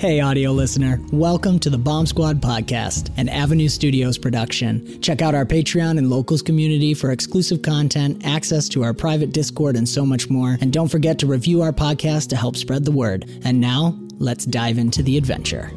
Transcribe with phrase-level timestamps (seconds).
[0.00, 0.98] Hey, audio listener.
[1.12, 4.98] Welcome to the Bomb Squad podcast, an Avenue Studios production.
[5.02, 9.76] Check out our Patreon and locals community for exclusive content, access to our private Discord,
[9.76, 10.56] and so much more.
[10.62, 13.28] And don't forget to review our podcast to help spread the word.
[13.44, 15.70] And now, let's dive into the adventure.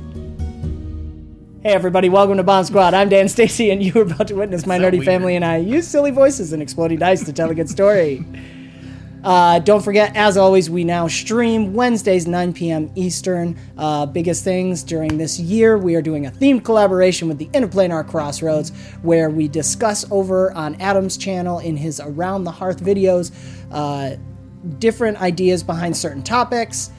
[1.62, 2.94] Hey everybody, welcome to Bomb Squad.
[2.94, 5.86] I'm Dan Stacy, and you are about to witness my nerdy family and I use
[5.86, 8.26] silly voices and exploding dice to tell a good story.
[9.24, 12.92] Uh, don't forget, as always, we now stream Wednesdays, 9 p.m.
[12.96, 13.58] Eastern.
[13.78, 18.06] Uh, biggest things during this year, we are doing a themed collaboration with the Interplanar
[18.08, 23.32] Crossroads, where we discuss over on Adam's channel in his Around the Hearth videos
[23.72, 24.18] uh,
[24.80, 26.92] different ideas behind certain topics.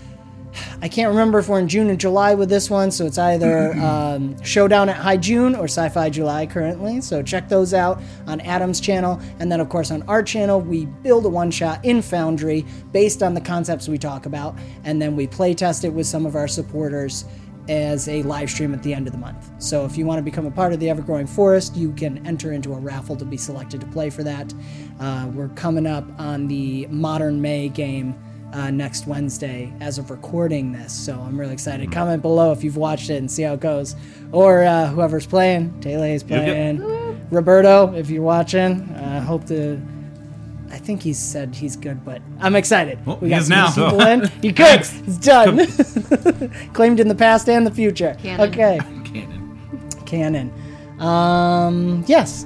[0.81, 3.73] I can't remember if we're in June or July with this one, so it's either
[3.81, 7.01] um, Showdown at High June or Sci Fi July currently.
[7.01, 9.21] So check those out on Adam's channel.
[9.39, 13.23] And then, of course, on our channel, we build a one shot in Foundry based
[13.23, 14.57] on the concepts we talk about.
[14.85, 17.25] And then we play test it with some of our supporters
[17.69, 19.51] as a live stream at the end of the month.
[19.59, 22.25] So if you want to become a part of the Ever Growing Forest, you can
[22.27, 24.53] enter into a raffle to be selected to play for that.
[25.01, 28.15] Uh, we're coming up on the Modern May game
[28.55, 30.93] uh, next Wednesday as of recording this.
[30.93, 31.91] So I'm really excited.
[31.93, 33.97] Comment below if you've watched it and see how it goes.
[34.33, 35.81] Or uh, whoever's playing.
[35.81, 36.81] Taylor is playing.
[37.31, 39.81] Roberto, if you're watching, I uh, hope to.
[40.71, 43.05] I think he said he's good, but I'm excited.
[43.07, 44.29] Well, we he got is some now, people so- in.
[44.43, 44.81] He could.
[44.81, 46.71] It's done.
[46.73, 48.17] Claimed in the past and the future.
[48.21, 48.49] Canon.
[48.51, 48.79] Okay.
[49.05, 49.93] Canon.
[50.07, 50.53] Canon.
[51.01, 52.05] Um.
[52.07, 52.45] Yes.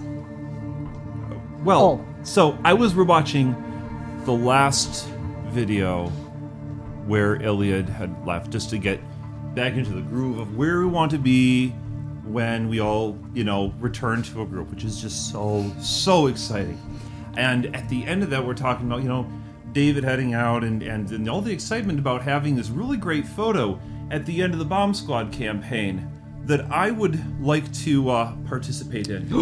[1.65, 2.06] Well, Oh.
[2.22, 3.54] so I was rewatching
[4.25, 5.09] the last
[5.50, 6.09] video
[7.06, 9.00] where Ilyad had left just to get
[9.54, 11.70] back into the groove of where we want to be
[12.25, 16.78] when we all, you know, return to a group, which is just so, so exciting.
[17.36, 19.26] And at the end of that, we're talking about, you know,
[19.72, 23.80] David heading out and, and, and all the excitement about having this really great photo
[24.10, 26.10] at the end of the Bomb Squad campaign
[26.44, 29.28] that I would like to uh, participate in.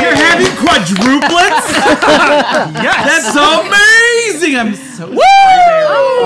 [0.00, 1.68] You're having quadruplets?
[2.82, 3.34] yes!
[3.34, 4.56] That's amazing!
[4.56, 5.16] I'm so Woo!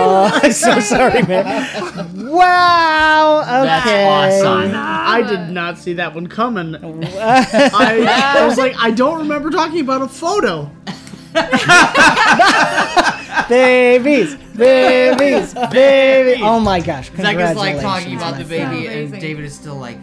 [0.01, 1.67] I'm so sorry, man.
[2.15, 3.41] Wow.
[3.41, 3.67] Okay.
[3.67, 4.73] That's awesome.
[4.75, 6.77] I did not see that one coming.
[7.17, 10.71] I, I was like, I don't remember talking about a photo.
[13.49, 16.43] Babies, babies, babies.
[16.43, 17.11] Oh my gosh.
[17.17, 18.71] Zach is like talking about the friend.
[18.71, 19.99] baby, and David is still like,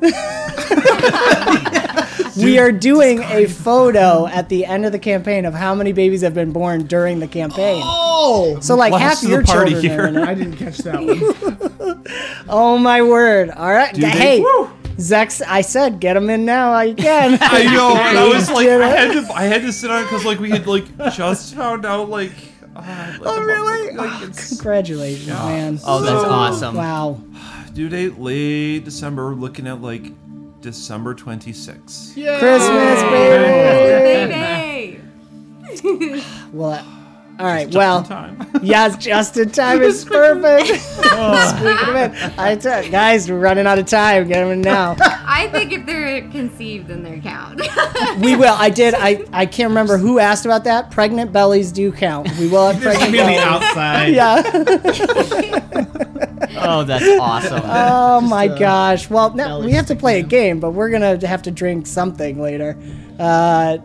[2.36, 6.20] We are doing a photo at the end of the campaign of how many babies
[6.22, 7.82] have been born during the campaign.
[7.84, 12.04] Oh, so like Well, half your party children are in I didn't catch that one.
[12.48, 13.50] Oh my word!
[13.50, 14.70] All right, they- hey, Woo!
[14.98, 17.36] Zex, I said get them in now while you can.
[17.40, 20.04] I know, and I was like, I had to, I had to sit on it
[20.04, 22.32] because like we had like just found out like.
[22.76, 23.96] Uh, Oh really?
[23.96, 25.80] Like, Oh, it's congratulations, man.
[25.84, 26.76] oh, that's So- awesome.
[26.76, 27.20] Wow.
[27.78, 29.36] Due date late December.
[29.36, 30.10] Looking at like
[30.60, 32.12] December 26th.
[32.40, 34.34] Christmas, baby.
[34.34, 36.24] Baby!
[36.52, 36.82] Well,
[37.38, 37.66] all right.
[37.66, 38.50] Just well, in time.
[38.62, 40.68] yes, just in time is perfect.
[40.80, 42.32] Squeaking them.
[42.38, 42.56] I
[42.90, 44.26] guys, we're running out of time.
[44.26, 44.96] Get them in now.
[45.00, 47.60] I think if they're conceived, then they count.
[48.20, 48.54] We will.
[48.56, 48.94] I did.
[48.94, 50.90] I I can't remember who asked about that.
[50.90, 52.28] Pregnant bellies do count.
[52.38, 53.58] We will have pregnant Be on the bellies.
[53.62, 54.14] outside.
[54.14, 54.42] Yeah.
[56.60, 57.62] Oh, that's awesome.
[57.64, 59.08] Oh my gosh.
[59.08, 62.40] Well, now we have to play a game, but we're gonna have to drink something
[62.40, 62.76] later.
[63.18, 63.78] Uh,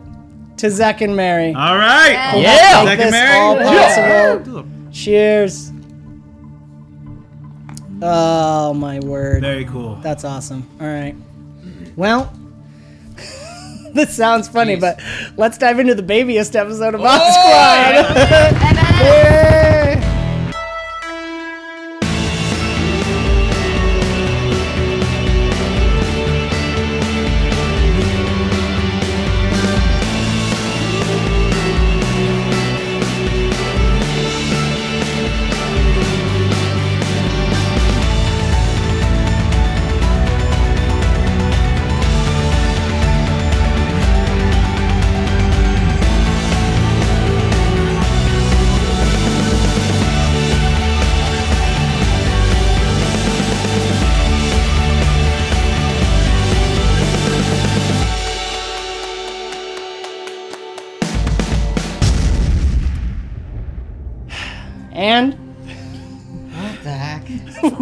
[0.58, 1.54] to Zach and Mary.
[1.54, 2.34] All right.
[2.36, 2.84] yeah.
[2.84, 4.44] Make Zach and this all Mary.
[4.44, 4.66] possible.
[4.92, 5.72] Cheers.
[8.02, 9.40] Oh my word.
[9.40, 9.96] Very cool.
[9.96, 10.68] That's awesome.
[10.80, 11.14] All right.
[11.96, 12.32] Well,
[13.94, 15.00] this sounds funny, but
[15.36, 17.30] let's dive into the babyest episode of Bomb oh!
[17.30, 18.74] Squad.
[19.00, 20.00] Yay!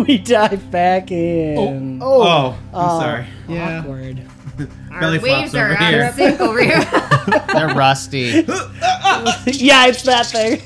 [0.08, 1.98] we dive back in.
[2.02, 3.26] Oh, I'm sorry.
[3.48, 3.80] Yeah.
[3.80, 4.22] Awkward.
[4.92, 6.08] Our Belly waves flops are over out here.
[6.08, 6.80] of sync over here.
[7.54, 8.44] They're rusty.
[9.46, 10.60] yeah, it's that thing.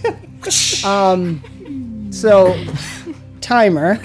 [0.84, 2.56] um, so
[3.40, 3.96] timer.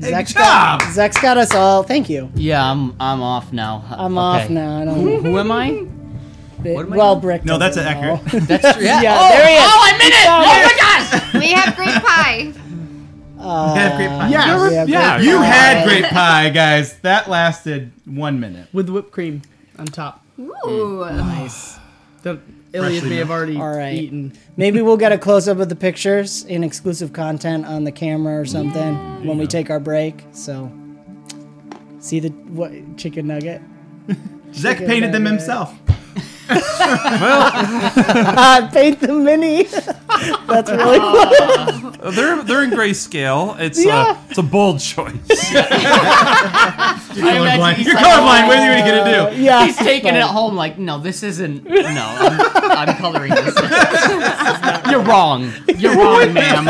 [0.00, 0.92] Zach's got, job!
[0.92, 1.82] Zach's got us all.
[1.82, 2.30] Thank you.
[2.34, 3.84] Yeah, I'm I'm off now.
[3.90, 4.44] I'm Okay.
[4.44, 4.80] off now.
[4.80, 5.24] I don't.
[5.24, 5.70] Who am I?
[6.62, 7.20] What am I well, doing?
[7.22, 7.44] Brick.
[7.44, 8.14] No, that's doesn't know.
[8.14, 8.48] accurate.
[8.48, 8.84] That's true.
[8.84, 9.00] Yeah.
[9.02, 9.62] Yeah, oh, there he is.
[9.64, 10.26] Oh, I'm in it!
[10.26, 11.34] Oh my gosh!
[11.34, 12.52] we have great pie.
[13.40, 14.28] Uh, You had great pie.
[14.28, 14.70] Yes.
[14.70, 15.44] we have Yeah, great You pie.
[15.44, 16.98] had great pie, guys.
[16.98, 18.68] That lasted one minute.
[18.72, 19.42] With whipped cream
[19.78, 20.24] on top.
[20.38, 21.04] Ooh.
[21.10, 21.78] Nice.
[22.22, 22.38] The
[22.72, 23.94] Ilyad may have already All right.
[23.94, 24.32] eaten.
[24.56, 28.38] Maybe we'll get a close up of the pictures in exclusive content on the camera
[28.40, 28.94] or something
[29.26, 30.22] when we take our break.
[30.32, 30.70] So,
[31.98, 33.60] see the what chicken nugget?
[34.54, 35.74] Zach painted them himself.
[37.40, 39.62] Uh, paint the mini.
[40.48, 41.96] That's really fun.
[42.00, 43.58] Uh, They're they're in grayscale.
[43.60, 44.16] It's Yeah.
[44.16, 45.12] a it's a bold choice.
[45.30, 45.62] You're
[47.22, 47.84] colorblind.
[47.84, 48.46] You're colorblind.
[48.48, 49.40] What are you gonna do?
[49.40, 51.64] Yeah, He's taking it home like, no, this isn't.
[51.64, 51.80] No,
[52.18, 53.54] I'm, I'm coloring this.
[54.90, 55.52] You're wrong.
[55.76, 56.66] You're wrong, ma'am.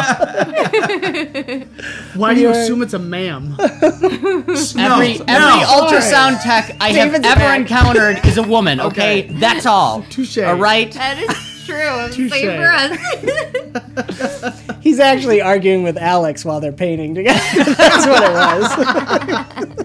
[2.14, 3.56] Why do you assume it's a ma'am?
[3.60, 5.24] Every no.
[5.28, 7.60] every ultrasound tech I have David's ever back.
[7.60, 8.80] encountered is a woman.
[8.80, 8.90] Okay,
[9.24, 9.32] Okay.
[9.38, 10.02] that's all.
[10.10, 10.38] Touche.
[10.38, 10.92] All right.
[10.92, 12.08] That is true.
[12.12, 12.32] Touche.
[12.32, 14.60] Same for us.
[14.82, 17.40] He's actually arguing with Alex while they're painting together.
[17.74, 18.32] That's what it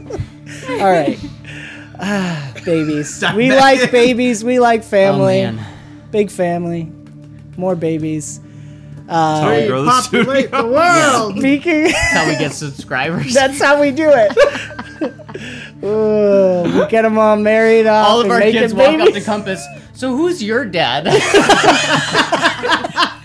[0.09, 0.19] was.
[0.81, 1.19] All right.
[1.99, 3.13] Ah, babies.
[3.13, 3.59] Stop we that.
[3.59, 4.43] like babies.
[4.43, 5.41] We like Oh family.
[5.43, 5.65] man.
[6.11, 6.91] Big family.
[7.57, 8.39] More babies.
[9.07, 10.61] How we grow the Populate studio.
[10.63, 11.37] the world.
[11.37, 11.83] Speaking.
[11.83, 13.33] That's how we get subscribers.
[13.33, 14.35] That's how we do it.
[15.83, 18.07] Ooh, we get them all married off.
[18.07, 19.15] all of our kids walk up babies.
[19.15, 19.65] to Compass.
[19.93, 21.07] So who's your dad?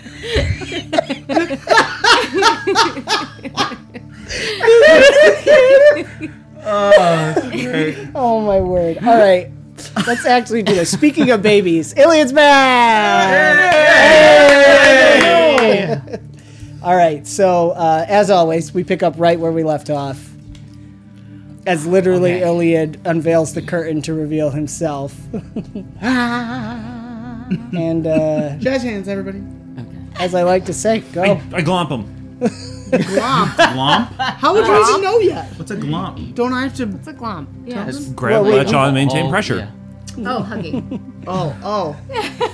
[8.15, 8.99] Oh my word!
[8.99, 9.51] All right,
[10.07, 10.91] let's actually do this.
[10.91, 13.71] Speaking of babies, Ilyad's back.
[16.83, 20.30] All right, so uh, as always, we pick up right where we left off.
[21.67, 22.43] As literally Okay.
[22.45, 25.15] Ilyad unveils the curtain to reveal himself.
[27.73, 29.43] and uh, Jazz hands, everybody.
[30.19, 31.23] as I like to say, go.
[31.53, 32.17] I glomp them.
[32.41, 33.49] Glomp.
[33.57, 34.07] Glomp?
[34.37, 35.49] How would you even know yet?
[35.57, 36.35] What's a glomp?
[36.35, 36.85] Don't I have to?
[36.85, 37.47] It's a glomp.
[37.67, 37.85] Yeah.
[37.87, 39.57] Just Grab, Well, we- latch on, maintain Oh, pressure.
[39.57, 39.71] yeah.
[40.27, 41.07] Oh, hugging.
[41.27, 41.97] Oh, oh.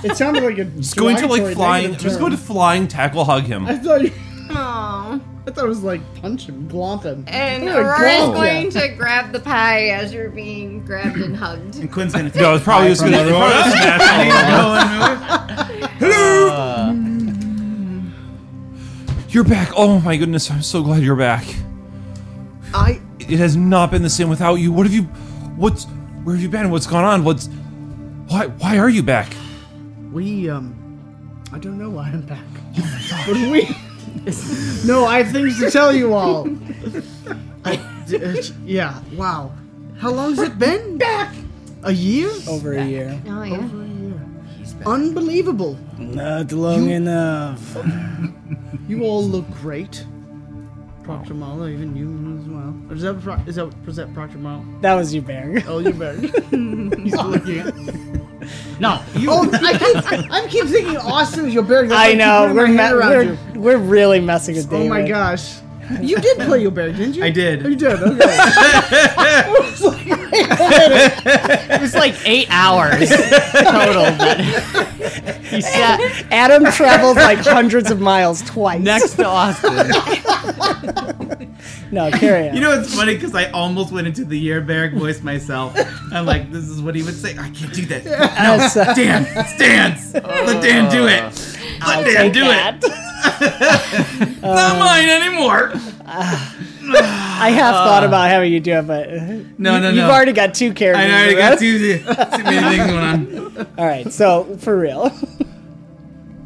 [0.03, 0.65] It sounded like a.
[0.65, 1.95] Just going to like flying.
[1.95, 3.65] Just going to flying tackle hug him.
[3.65, 4.11] I thought you,
[4.49, 5.21] Aww.
[5.47, 7.23] I thought it was like punch him, glomp him.
[7.27, 8.71] And I thought it was Aurora is glomp going ya.
[8.81, 11.77] to grab the pie as you're being grabbed and hugged.
[11.77, 13.63] And Quinn's gonna take No, it's probably just gonna Aurora.
[13.71, 14.75] smash all
[19.29, 19.71] You're back.
[19.75, 21.45] Oh my goodness, I'm so glad you're back.
[22.73, 24.73] I It has not been the same without you.
[24.73, 25.03] What have you?
[25.55, 25.85] What's?
[26.25, 26.69] Where have you been?
[26.71, 27.23] What's gone on?
[27.23, 27.47] What's?
[28.27, 28.47] Why?
[28.47, 29.31] Why are you back?
[30.11, 30.73] we um
[31.53, 32.43] I don't know why I'm back.
[33.25, 33.69] But we
[34.85, 36.47] No, I have things to tell you all.
[37.65, 37.75] I,
[38.07, 39.51] d- uh, yeah, wow.
[39.97, 40.97] How long has it been?
[40.97, 41.33] Back.
[41.83, 42.29] A year?
[42.47, 43.19] Over a year.
[43.27, 43.55] Oh, yeah.
[43.57, 44.21] Over a year.
[44.85, 45.77] Unbelievable.
[45.97, 47.77] Not long enough.
[48.87, 50.05] You all look great.
[51.03, 52.73] Proctor Mala, even you as well.
[52.89, 54.63] Or is that Pro- is that was that Proctor Mala?
[54.81, 55.61] That was you, Bear.
[55.67, 56.19] Oh, you're better.
[57.01, 57.73] He's looking at.
[58.79, 59.29] No, you.
[59.31, 61.87] Oh, I keep, I keep thinking Austin is your bear.
[61.91, 62.51] I know.
[62.53, 64.85] We're, me- we're, we're really messing with Dave.
[64.85, 65.55] Oh my gosh.
[66.01, 67.23] You did play your bear, didn't you?
[67.23, 67.63] I did.
[67.63, 68.01] You did.
[68.01, 68.27] Okay.
[70.39, 74.03] It was like eight hours total.
[74.17, 74.39] But
[75.45, 75.99] he sat
[76.31, 78.81] Adam traveled like hundreds of miles twice.
[78.81, 79.73] next to Austin.
[81.91, 82.55] No, carry on.
[82.55, 83.15] You know what's funny?
[83.15, 85.73] Because I almost went into the year Barrack voice myself.
[86.11, 87.31] I'm like, this is what he would say.
[87.37, 88.03] I can't do that.
[88.03, 90.13] That's, uh, Dan, it's Dan's.
[90.13, 91.33] Let Dan do it.
[91.85, 94.41] Let Dan do it.
[94.41, 95.71] Not mine anymore.
[96.09, 100.09] I have thought about having you do it, but No, you, no, you've no.
[100.09, 101.05] already got two characters.
[101.05, 101.99] I already got already.
[101.99, 103.67] too, too many things going on.
[103.77, 105.09] All right, so for real,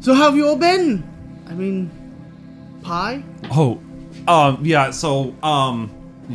[0.00, 1.04] so how have you all been?
[1.48, 1.90] I mean,
[2.82, 3.22] pie.
[3.52, 3.80] Oh,
[4.26, 4.90] um, yeah.
[4.90, 5.90] So, um,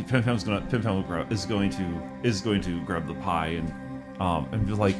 [0.06, 3.48] Pim Pam's gonna Pim Pam grab, is going to is going to grab the pie
[3.48, 3.72] and
[4.20, 4.96] um and be like,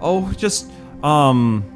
[0.00, 0.70] oh, just
[1.04, 1.71] um,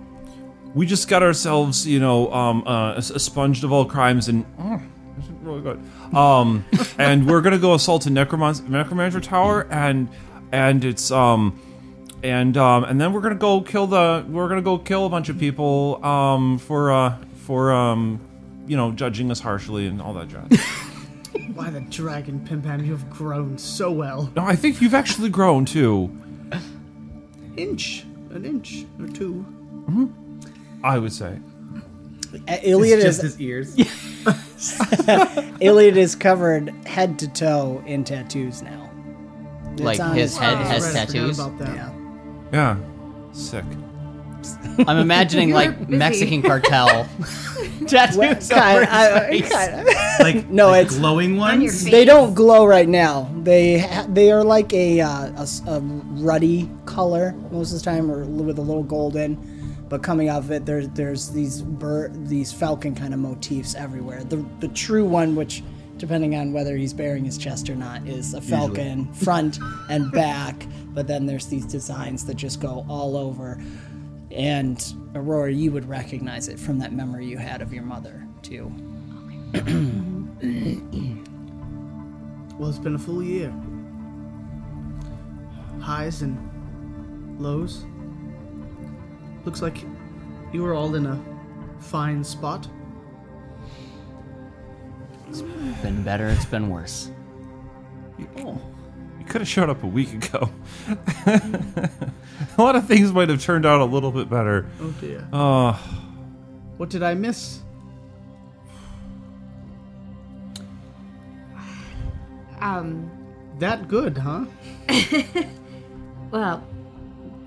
[0.76, 4.44] we just got ourselves, you know, um, uh, a, a sponged of all crimes and.
[4.58, 4.78] Oh,
[5.16, 5.80] this is really good.
[6.14, 6.66] Um,
[6.98, 10.10] and we're gonna go assault a necromon- necromancer tower, and
[10.52, 11.58] and it's um,
[12.22, 15.30] and um, and then we're gonna go kill the we're gonna go kill a bunch
[15.30, 17.16] of people um for uh
[17.46, 18.20] for um,
[18.66, 20.60] you know, judging us harshly and all that jazz.
[21.54, 22.86] Why the dragon, Pimpam?
[22.86, 24.30] You've grown so well.
[24.36, 26.14] no, I think you've actually grown too.
[27.56, 29.46] Inch, an inch or two.
[30.86, 31.38] I would say.
[32.48, 33.76] Uh, Ilyad It's just is his ears.
[35.60, 38.90] Ilyad is covered head to toe in tattoos now.
[39.72, 41.38] It's Like on his head has right, I forgot tattoos.
[41.38, 41.74] About that.
[41.74, 41.92] Yeah.
[42.52, 43.32] Yeah.
[43.32, 43.64] Sick.
[44.86, 45.96] I'm imagining You're like busy.
[45.98, 46.88] Mexican cartel
[47.88, 49.52] tattoos Well, over his kind- I- face.
[49.52, 49.86] kind-
[50.20, 51.82] Like No, like it's- glowing On your ones.
[51.82, 51.90] face.
[51.90, 53.30] They don't glow right now.
[53.42, 57.84] They ha- they are like a, uh, a s- a ruddy color most of the
[57.84, 59.36] time, or with a little golden.
[59.88, 64.24] But coming off of it, there's there's these bird, these falcon kind of motifs everywhere.
[64.24, 65.62] The the true one, which
[65.98, 70.66] depending on whether he's bearing his chest or not, is a falcon front and back.
[70.88, 73.62] But then there's these designs that just go all over.
[74.30, 78.72] And Aurora, you would recognize it from that memory you had of your mother too.
[82.58, 83.52] Well, it's been a full year.
[85.78, 86.38] Highs and
[87.38, 87.84] lows.
[89.46, 89.84] Looks like
[90.52, 91.18] you were all in a
[91.78, 92.68] fine spot.
[95.28, 96.26] It's been better.
[96.28, 97.10] It's been worse.
[98.18, 98.26] You
[99.28, 100.50] could have showed up a week ago.
[101.26, 101.90] a
[102.58, 104.66] lot of things might have turned out a little bit better.
[104.80, 105.26] Oh dear.
[105.32, 105.72] Uh,
[106.76, 107.60] What did I miss?
[112.60, 113.10] Um,
[113.58, 114.46] That good, huh?
[116.30, 116.64] well,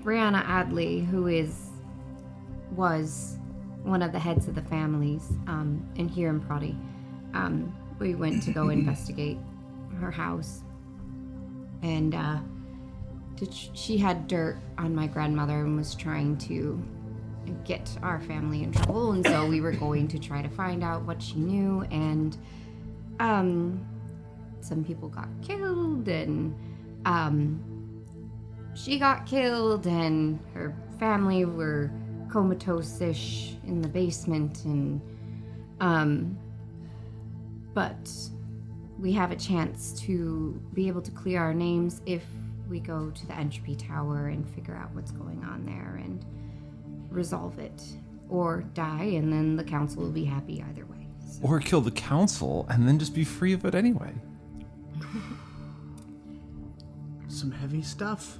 [0.02, 1.69] Brianna Adley, who is
[2.72, 3.38] was
[3.82, 6.76] one of the heads of the families, um, and here in Proddy,
[7.34, 9.38] um, we went to go investigate
[10.00, 10.62] her house,
[11.82, 12.38] and uh,
[13.74, 16.82] she had dirt on my grandmother and was trying to
[17.64, 21.02] get our family in trouble, and so we were going to try to find out
[21.02, 22.36] what she knew, and
[23.18, 23.86] um,
[24.60, 26.54] some people got killed, and
[27.06, 27.64] um,
[28.74, 31.90] she got killed and her family were
[32.30, 35.00] comatose-ish in the basement and
[35.80, 36.36] um
[37.74, 38.10] but
[38.98, 42.24] we have a chance to be able to clear our names if
[42.68, 46.24] we go to the entropy tower and figure out what's going on there and
[47.10, 47.82] resolve it
[48.28, 51.90] or die and then the council will be happy either way So- or kill the
[51.90, 54.12] council and then just be free of it anyway.
[57.28, 58.38] Some heavy stuff.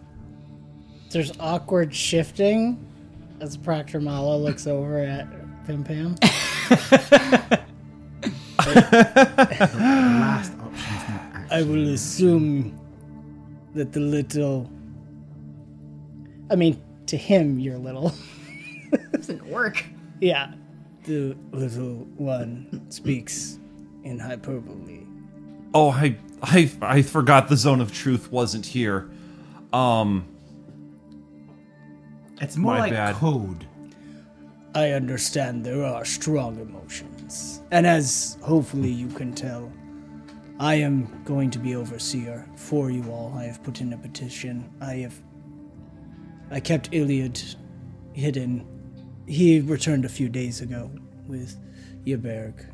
[1.11, 2.85] There's awkward shifting
[3.41, 5.27] as Proctor Mala looks over at
[5.67, 6.17] Pim Pam.
[9.79, 11.57] Last option's not actually.
[11.57, 12.79] I will assume
[13.75, 14.71] that the little.
[16.51, 18.13] I mean, to him, you're little.
[19.13, 19.85] doesn't work
[20.21, 20.53] yeah.
[21.05, 23.59] The little one speaks
[24.05, 25.07] in hyperbole.
[25.75, 29.11] Oh, I I I forgot the zone of truth wasn't here.
[29.73, 30.27] Um,
[32.41, 33.15] It's more My like bad.
[33.17, 33.67] code.
[34.75, 37.61] I understand there are strong emotions.
[37.71, 39.71] And as hopefully you can tell,
[40.59, 43.35] I am going to be overseer for you all.
[43.37, 44.71] I have put in a petition.
[44.81, 45.21] I have.
[46.51, 47.57] I kept Ilyad
[48.13, 48.67] hidden.
[49.27, 50.91] He returned a few days ago
[51.27, 51.57] with
[52.05, 52.67] Yaberg.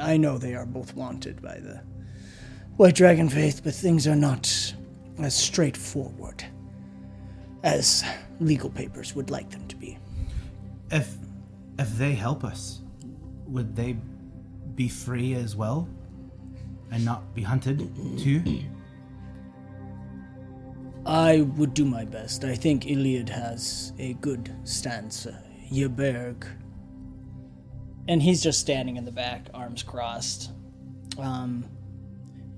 [0.00, 1.82] I know they are both wanted by the
[2.76, 4.74] White Dragon Faith, but things are not
[5.18, 6.44] as straightforward
[7.64, 8.04] as
[8.38, 9.98] legal papers would like them to be.
[10.90, 11.16] If
[11.78, 12.82] if they help us,
[13.48, 13.96] would they
[14.76, 15.88] be free as well,
[16.92, 17.78] and not be hunted
[18.18, 18.42] too?
[21.06, 22.44] I would do my best.
[22.44, 25.26] I think Ilyad has a good stance.
[25.26, 25.36] Uh,
[25.70, 26.46] Yaberg.
[28.06, 30.52] And he's just standing in the back, arms crossed.
[31.18, 31.64] Um,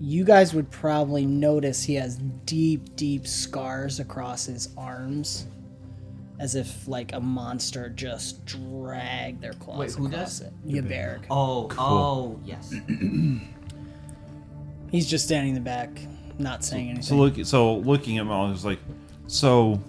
[0.01, 5.47] you guys would probably notice he has deep, deep scars across his arms.
[6.39, 10.49] As if, like, a monster just dragged their claws Wait, who across does?
[10.49, 10.53] it.
[10.67, 11.25] Yaberg.
[11.31, 12.75] Oh, oh, yes.
[14.91, 15.99] He's just standing in the back,
[16.39, 17.03] not saying anything.
[17.03, 18.79] so look, so looking at Molly, was like,
[19.27, 19.83] so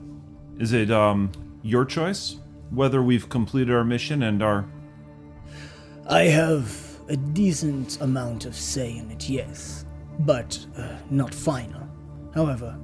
[0.58, 2.38] is it um your choice
[2.72, 4.66] whether we've completed our mission and are
[6.10, 9.86] I have a decent amount of say in it, yes,
[10.20, 11.88] but uh, not final.
[12.34, 12.78] However,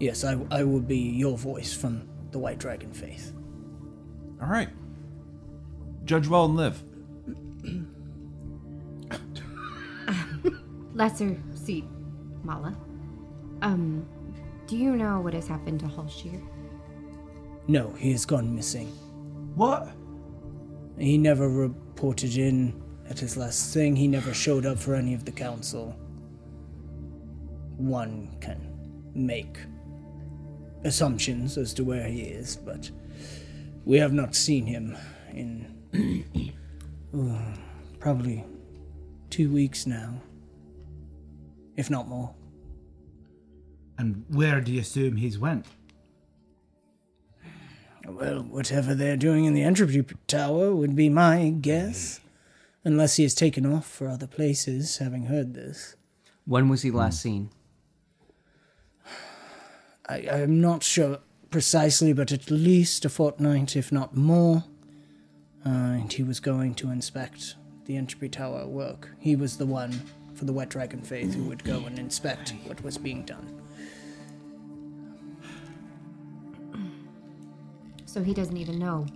[0.00, 3.32] yes, I, I will be your voice from the White Dragon Faith.
[4.40, 4.68] all right?
[6.04, 6.82] Judge well and live.
[10.94, 11.84] lesser seat
[12.42, 12.74] mala
[13.60, 14.06] um
[14.66, 16.42] do you know what has happened to Halshir?
[17.68, 18.88] No, he has gone missing.
[19.54, 19.88] What?
[20.98, 23.94] He never reported in at his last thing.
[23.94, 25.96] He never showed up for any of the council.
[27.76, 28.72] One can
[29.14, 29.58] make
[30.84, 32.90] assumptions as to where he is, but
[33.84, 34.96] we have not seen him
[35.32, 36.24] in
[37.14, 37.52] uh,
[37.98, 38.44] probably
[39.30, 40.20] two weeks now,
[41.76, 42.34] if not more.
[43.98, 45.66] And where do you assume he's went?
[48.06, 52.20] Well, whatever they're doing in the entropy tower would be my guess.
[52.84, 55.96] Unless he has taken off for other places, having heard this.
[56.44, 57.50] When was he last seen?
[60.08, 61.18] I, I'm not sure
[61.50, 64.64] precisely, but at least a fortnight, if not more.
[65.64, 69.10] Uh, and he was going to inspect the entropy tower work.
[69.18, 69.92] He was the one
[70.34, 73.60] for the Wet Dragon Faith who would go and inspect what was being done.
[78.04, 79.06] So he doesn't even know.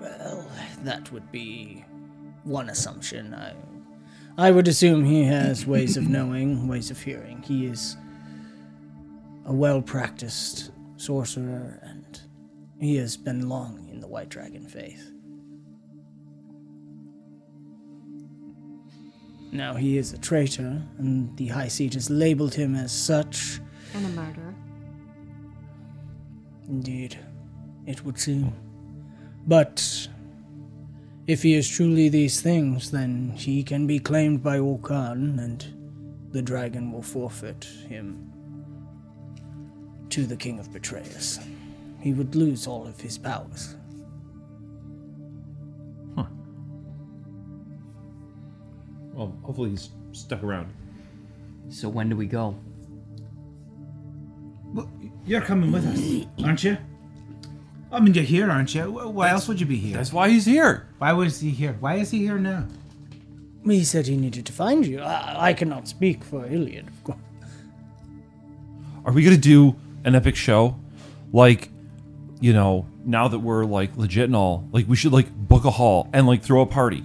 [0.00, 0.46] Well,
[0.84, 1.84] that would be
[2.44, 3.34] one assumption.
[3.34, 3.54] I,
[4.38, 7.42] I would assume he has ways of knowing, ways of hearing.
[7.42, 7.96] He is
[9.50, 12.20] a well practiced sorcerer, and
[12.78, 15.10] he has been long in the White Dragon faith.
[19.50, 23.58] Now, he is a traitor, and the High Seat has labeled him as such.
[23.92, 24.54] And a murderer.
[26.68, 27.18] Indeed,
[27.86, 28.52] it would seem.
[29.48, 30.08] But
[31.26, 36.40] if he is truly these things, then he can be claimed by Orkan, and the
[36.40, 38.30] dragon will forfeit him
[40.10, 41.38] to the King of Betrayers.
[42.00, 43.76] He would lose all of his powers.
[46.16, 46.24] Huh.
[49.12, 50.72] Well, hopefully he's stuck around.
[51.68, 52.56] So when do we go?
[54.72, 54.90] Well,
[55.26, 56.76] you're coming with us, aren't you?
[57.92, 58.82] I mean, you're here, aren't you?
[58.84, 59.96] Wh- Why else would you be here?
[59.96, 60.86] That's why he's here.
[60.98, 61.76] Why was he here?
[61.80, 62.66] Why is he here now?
[63.64, 65.00] He said he needed to find you.
[65.00, 67.18] I, I cannot speak for Ilyad, of course.
[69.04, 70.76] Are we gonna do an epic show?
[71.32, 71.70] Like,
[72.40, 75.70] you know, now that we're like legit and all, like we should like book a
[75.70, 77.04] hall and like throw a party,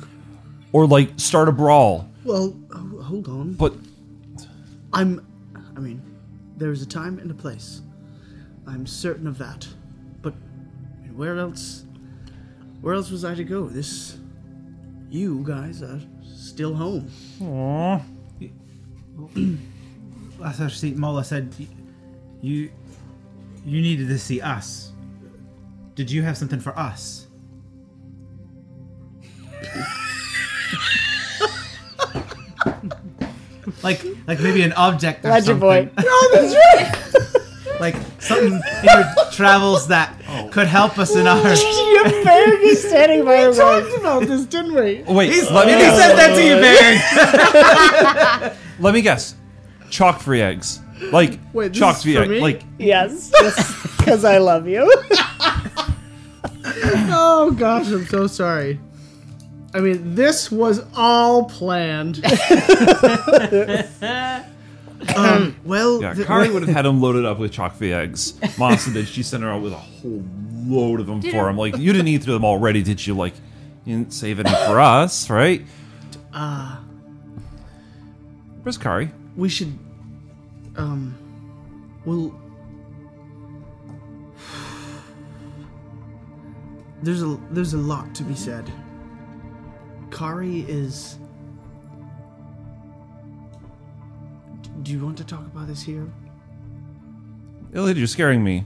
[0.71, 2.09] or like start a brawl.
[2.23, 3.53] Well, ho- hold on.
[3.53, 3.73] But
[4.93, 5.25] I'm.
[5.75, 6.01] I mean,
[6.57, 7.81] there's a time and a place.
[8.67, 9.67] I'm certain of that.
[10.21, 10.33] But
[11.13, 11.85] where else?
[12.81, 13.67] Where else was I to go?
[13.67, 14.17] This.
[15.09, 17.09] You guys are still home.
[20.39, 21.53] Last I see, Mola said
[22.41, 22.69] you
[23.65, 24.91] you needed to see us.
[25.95, 27.27] Did you have something for us?
[33.83, 35.59] like like maybe an object or Legend something.
[35.59, 35.89] boy.
[35.97, 37.79] Oh, no, that's right.
[37.79, 40.49] like something in your travels that oh.
[40.51, 41.37] could help us in our.
[41.37, 45.03] Your bear is standing by We talked about this, didn't we?
[45.03, 45.97] wait, let me He guess.
[45.97, 46.55] said that to you,
[48.41, 48.57] Baron.
[48.79, 49.35] Let me guess.
[49.89, 50.81] Chalk free eggs.
[51.11, 52.29] Like Wait, this chalk is for egg.
[52.29, 52.39] me?
[52.39, 53.31] Like Yes,
[53.97, 54.91] because I love you.
[57.17, 58.79] Oh gosh, I'm so sorry.
[59.73, 62.23] I mean, this was all planned.
[65.15, 68.33] um, well, yeah, th- Kari would have had him loaded up with chalk free eggs.
[68.57, 69.07] Monster did.
[69.07, 70.23] She sent her out with a whole
[70.65, 71.57] load of them Did for him.
[71.57, 73.13] Like you didn't eat through them already, did you?
[73.13, 73.33] Like
[73.85, 75.61] you didn't save any for us, right?
[76.33, 76.77] uh,
[78.63, 79.11] Where's Kari?
[79.35, 79.77] we should.
[80.77, 81.17] Um,
[82.05, 82.33] well,
[87.01, 88.71] there's a there's a lot to be said.
[90.11, 91.17] Kari is.
[94.83, 96.07] Do you want to talk about this here?
[97.73, 98.63] Ilyad, you're scaring me.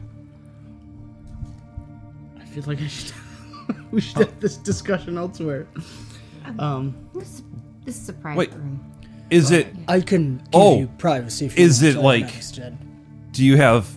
[2.39, 3.13] I feel like I should.
[3.91, 5.67] we should have this discussion elsewhere.
[6.57, 7.43] Um, This,
[7.85, 8.53] this is a private Wait.
[8.53, 8.79] room.
[9.29, 9.67] Is it?
[9.87, 11.45] I can give Oh, you privacy.
[11.45, 12.77] If you is want it to like- next, Jed.
[13.31, 13.87] Do you have?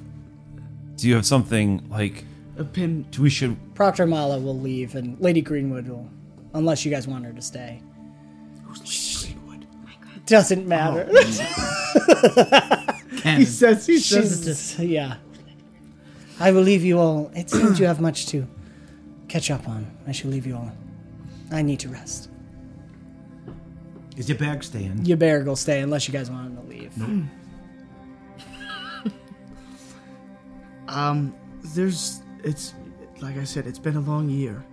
[0.97, 2.25] Do you have something like?
[2.59, 3.07] a pin.
[3.18, 3.57] We should.
[3.75, 6.09] Proctor Mala will leave, and Lady Greenwood will,
[6.55, 7.81] unless you guys want her to stay.
[10.27, 10.68] Doesn't oh.
[10.68, 11.09] matter.
[13.23, 14.45] He says he says She's it.
[14.45, 15.16] just yeah.
[16.40, 17.31] I will leave you all.
[17.37, 18.49] It seems you have much to
[19.29, 19.87] catch up on.
[20.09, 20.73] I shall leave you all.
[21.53, 22.29] I need to rest.
[24.16, 25.05] Is your bag staying?
[25.05, 26.92] Your bear will stay unless you guys want him to leave.
[30.88, 32.75] Um, there's it's
[33.20, 34.64] like I said, it's been a long year.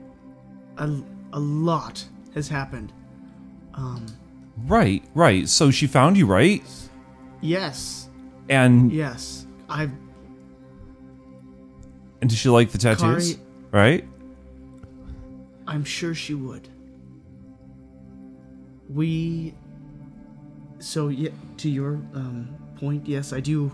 [0.77, 0.89] A
[1.33, 2.91] a lot has happened.
[3.75, 4.05] Um,
[4.65, 5.47] Right, right.
[5.47, 6.61] So she found you, right?
[7.39, 8.09] yes,
[8.49, 9.91] And yes, I've
[12.21, 13.35] and did she like the tattoos?
[13.35, 14.05] Kari- Right.
[15.67, 16.67] I'm sure she would.
[18.93, 19.53] We.
[20.79, 23.71] So, yeah, to your um, point, yes, I do.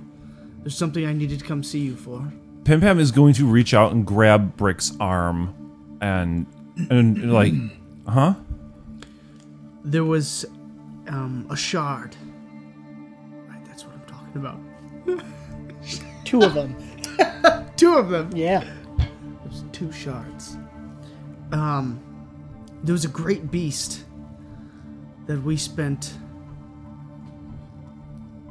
[0.59, 2.31] There's something I needed to come see you for.
[2.63, 6.47] Pim Pam is going to reach out and grab Brick's arm and
[6.89, 7.53] and like,
[8.07, 8.33] huh?
[9.83, 10.45] There was
[11.07, 12.15] um, a shard.
[13.47, 14.59] Right, that's what I'm talking about.
[16.25, 16.75] Two of them.
[17.75, 18.31] Two of them.
[18.33, 18.63] Yeah.
[19.43, 20.57] There's two shards.
[21.51, 22.01] Um,
[22.83, 24.04] there was a great beast
[25.27, 26.17] that we spent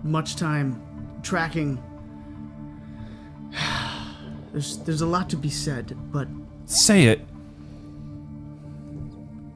[0.03, 0.81] much time
[1.23, 1.83] tracking.
[4.53, 6.29] There's there's a lot to be said, but
[6.67, 7.21] Say it.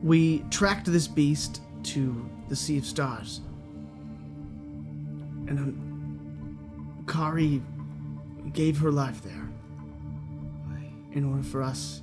[0.02, 3.40] we tracked this beast to the Sea of Stars.
[5.46, 7.62] And um, Kari
[8.52, 9.48] gave her life there.
[11.12, 12.02] In order for us,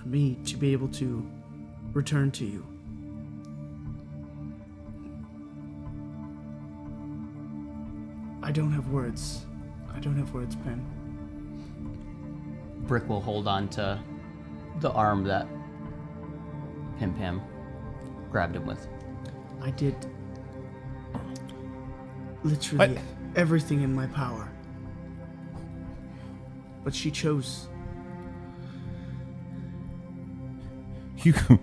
[0.00, 1.28] for me to be able to
[1.92, 2.64] return to you.
[8.42, 9.44] I don't have words.
[9.94, 10.84] I don't have words, Ben.
[12.86, 13.98] Brick will hold on to
[14.80, 15.46] the arm that
[16.98, 17.40] Pim Pam
[18.30, 18.86] grabbed him with.
[19.62, 19.94] I did
[22.42, 23.02] literally What?
[23.36, 24.50] everything in my power.
[26.82, 27.68] But she chose.
[31.18, 31.34] You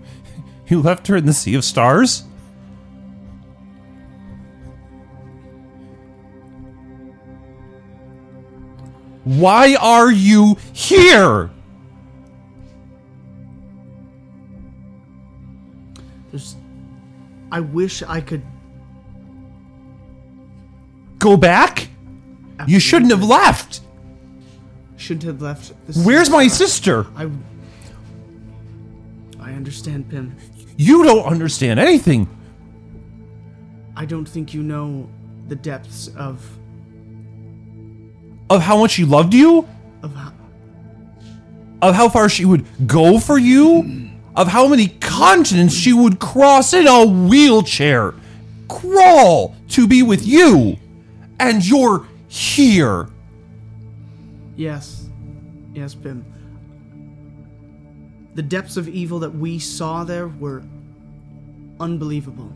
[0.68, 2.22] you left her in the sea of stars?
[9.40, 11.50] Why are you here?
[16.30, 16.56] There's.
[17.50, 18.42] I wish I could.
[21.18, 21.88] Go back?
[22.66, 23.80] You shouldn't have left.
[24.96, 25.72] Shouldn't have left.
[26.04, 27.06] Where's my sister?
[27.16, 27.30] I.
[29.40, 30.36] I understand, Pim.
[30.76, 32.28] You don't understand anything.
[33.96, 35.08] I don't think you know
[35.48, 36.59] the depths of
[38.50, 39.66] Of how much she loved you?
[40.02, 40.32] of how,
[41.80, 44.10] Of how far she would go for you?
[44.34, 48.14] Of how many continents she would cross in a wheelchair,
[48.68, 50.76] crawl to be with you.
[51.38, 53.08] And you're here.
[54.56, 55.08] Yes.
[55.72, 56.24] Yes, Pim.
[58.34, 60.62] The depths of evil that we saw there were
[61.78, 62.52] unbelievable.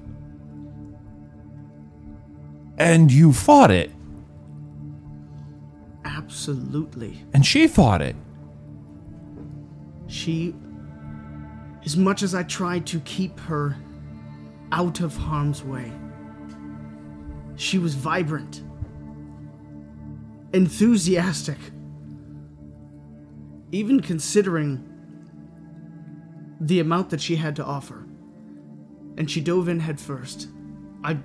[2.79, 3.91] And you fought it.
[6.05, 7.25] Absolutely.
[7.33, 8.17] And she fought it.
[10.07, 10.55] She.
[11.85, 13.77] As much as I tried to keep her
[14.73, 15.93] out of harm's way,
[17.57, 18.63] she was vibrant,
[20.55, 21.59] enthusiastic,
[23.71, 24.83] even considering
[26.61, 28.07] the amount that she had to offer.
[29.19, 30.49] And she dove in headfirst.
[31.03, 31.19] I.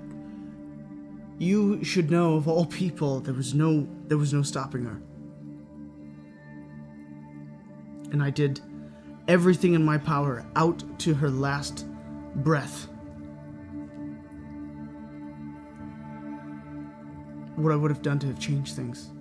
[1.37, 4.99] You should know of all people, there was no there was no stopping her.
[8.11, 8.59] And I did
[9.27, 11.87] everything in my power out to her last
[12.37, 12.87] breath.
[17.55, 19.11] What I would have done to have changed things.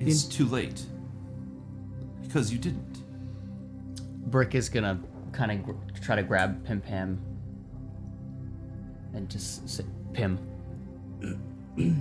[0.00, 0.84] It's too late.
[2.22, 3.04] Because you didn't.
[4.30, 5.00] Brick is gonna
[5.32, 7.20] kind of gr- try to grab Pim Pam
[9.14, 10.38] and just say, Pim.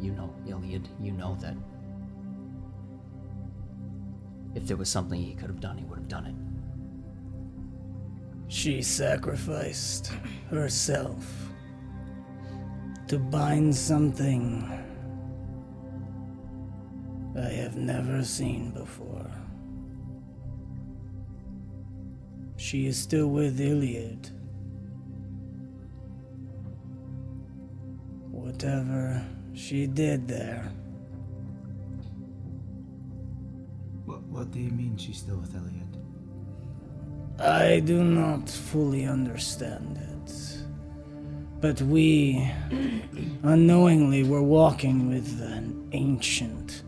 [0.00, 1.56] You know, Ilyad, you know that
[4.54, 6.34] if there was something he could have done, he would have done it.
[8.46, 10.12] She sacrificed
[10.50, 11.26] herself
[13.08, 14.70] to bind something
[17.36, 19.30] I have never seen before.
[22.56, 24.30] She is still with Ilyad.
[28.48, 30.72] Whatever she did there,
[34.06, 36.00] What, what do you mean she's still with Ilyad?
[37.38, 40.32] I do not fully understand it.
[41.60, 42.50] But we
[43.42, 46.84] unknowingly were walking with an ancient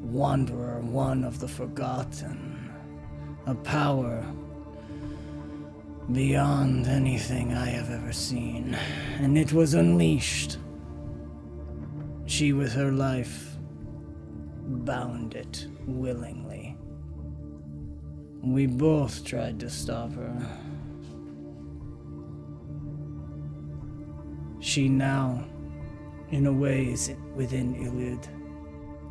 [0.00, 2.72] wanderer, one of the forgotten,
[3.44, 4.24] a power
[6.10, 8.78] beyond anything I have ever seen,
[9.20, 10.56] and it was unleashed.
[12.26, 13.56] She, with her life,
[14.66, 16.76] bound it willingly.
[18.42, 20.46] We both tried to stop her.
[24.60, 25.44] She now,
[26.30, 28.26] in a way, is within Ilyad,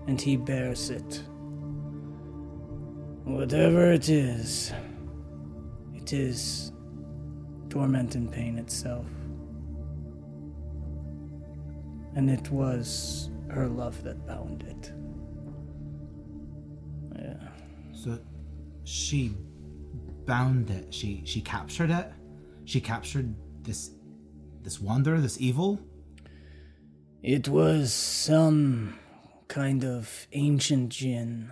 [0.07, 1.23] and he bears it.
[3.23, 4.73] Whatever it is,
[6.05, 6.71] It is
[7.67, 9.07] torment and pain itself.
[12.15, 14.91] And it was her love that bound it.
[17.19, 17.47] Yeah.
[17.93, 18.19] So
[18.83, 19.35] she
[20.25, 20.93] bound it.
[20.93, 22.11] She she captured it.
[22.65, 23.91] She captured this
[24.61, 25.79] this wonder, this evil.
[27.21, 28.97] It was some
[29.47, 31.51] kind of ancient jinn.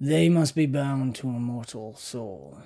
[0.00, 2.58] They must be bound to a mortal soul.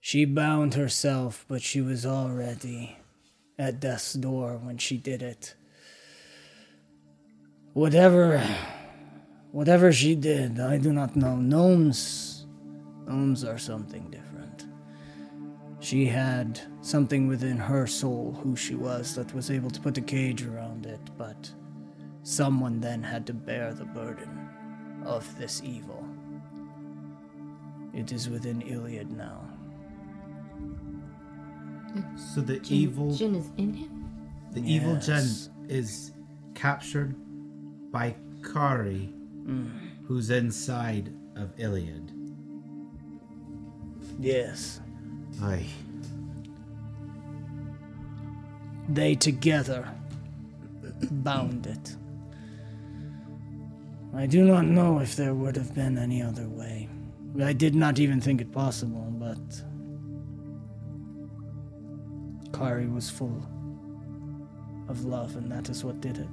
[0.00, 2.97] She bound herself, but she was already
[3.58, 5.54] at death's door when she did it.
[7.72, 8.42] Whatever
[9.50, 11.36] whatever she did, I do not know.
[11.36, 12.46] Gnomes
[13.06, 14.66] gnomes are something different.
[15.80, 20.02] She had something within her soul, who she was, that was able to put a
[20.02, 21.50] cage around it, but
[22.22, 24.48] someone then had to bear the burden
[25.04, 26.04] of this evil.
[27.94, 29.47] It is within Ilyad now.
[32.16, 34.08] So the Jinn, evil Jinn is in him.
[34.52, 35.26] the evil Jinn
[35.68, 36.12] is
[36.54, 37.14] captured
[37.90, 38.14] by
[38.52, 39.12] Kari,
[40.06, 42.10] who's inside of Ilyad.
[44.20, 44.80] Yes.
[45.42, 45.66] Aye.
[48.88, 49.88] They together
[51.10, 51.96] bound it.
[54.14, 56.88] I do not know if there would have been any other way.
[57.42, 59.38] I did not even think it possible, but.
[62.52, 63.42] Kari was full
[64.88, 66.28] of love, and that is what did it.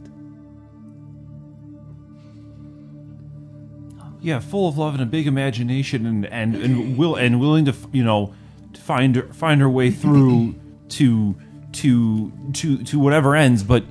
[4.22, 7.76] Yeah, full of love and a big imagination, and and and will and willing to
[7.92, 8.34] you know
[8.74, 10.56] to find her, find her way through
[10.90, 11.36] to
[11.74, 13.64] to to to whatever ends.
[13.64, 13.84] But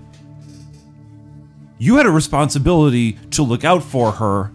[1.78, 4.50] you had a responsibility to look out for her.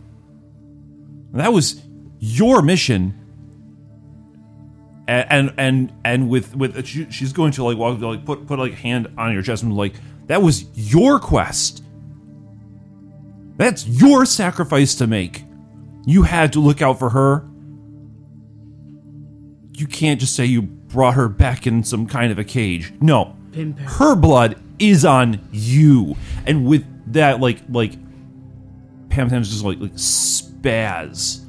[1.33, 1.81] That was
[2.19, 3.18] your mission.
[5.09, 8.73] And and and, with with she, she's going to like walk like put put like
[8.73, 9.95] hand on your chest and like
[10.27, 11.83] that was your quest.
[13.57, 15.43] That's your sacrifice to make.
[16.05, 17.43] You had to look out for her.
[19.73, 22.93] You can't just say you brought her back in some kind of a cage.
[23.01, 23.35] No.
[23.51, 23.73] Pin.
[23.77, 26.15] Her blood is on you.
[26.45, 27.93] And with that, like, like,
[29.09, 31.45] Pam Tam's just like, like, spaz.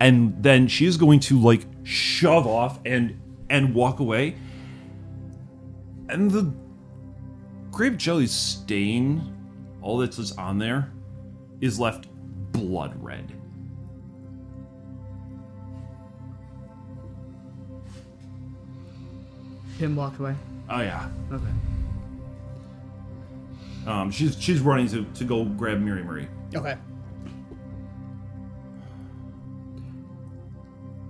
[0.00, 4.36] And then she's going to, like, shove off and, and walk away.
[6.08, 6.52] And the
[7.70, 9.32] grape jelly stain,
[9.80, 10.92] all that's just on there,
[11.60, 12.08] is left
[12.52, 13.32] blood red.
[19.78, 20.34] Pim walked away.
[20.70, 21.08] Oh yeah.
[21.32, 21.44] Okay.
[23.86, 26.28] Um, she's she's running to, to go grab Miri Murray.
[26.54, 26.76] Okay.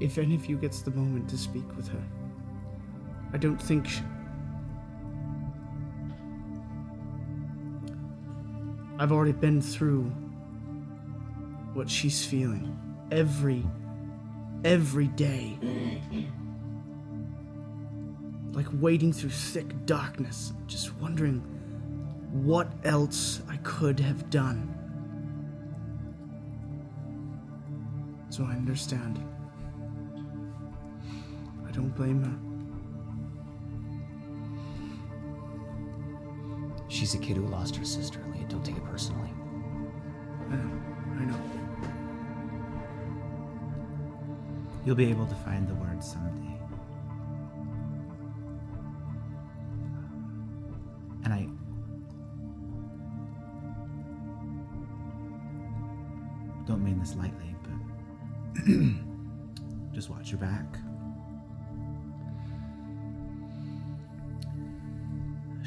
[0.00, 2.02] If any of you gets the moment to speak with her,
[3.32, 3.86] I don't think.
[3.86, 4.00] Sh-
[8.98, 10.04] I've already been through
[11.72, 12.78] what she's feeling
[13.10, 13.64] every
[14.64, 15.58] every day.
[18.52, 21.40] Like wading through thick darkness, just wondering
[22.30, 24.70] what else I could have done.
[28.30, 29.20] So I understand.
[31.74, 32.54] Don't blame her.
[36.86, 38.46] She's a kid who lost her sister, Leah.
[38.46, 39.32] Don't take it personally.
[40.50, 40.80] I know.
[41.18, 41.40] I know.
[44.84, 46.56] You'll be able to find the words someday.
[51.24, 51.48] And I.
[56.66, 57.72] Don't mean this lightly, but.
[59.92, 60.83] just watch your back.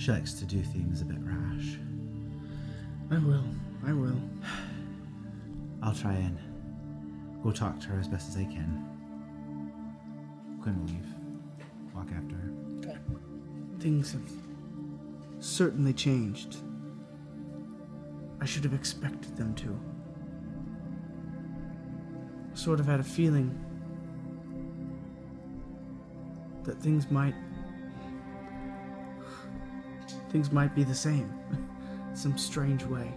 [0.08, 1.78] She likes to do things a bit rash.
[3.12, 3.44] I will.
[3.86, 4.18] I will.
[5.84, 6.40] I'll try and
[7.44, 8.86] go talk to her as best as I can.
[10.62, 11.06] Quinn will leave.
[11.94, 12.54] Walk after her.
[13.82, 14.32] Things have
[15.40, 16.56] certainly changed.
[18.40, 19.78] I should have expected them to.
[22.54, 23.54] Sort of had a feeling
[26.64, 27.36] that things might.
[30.30, 31.32] Things might be the same.
[32.14, 33.12] Some strange way.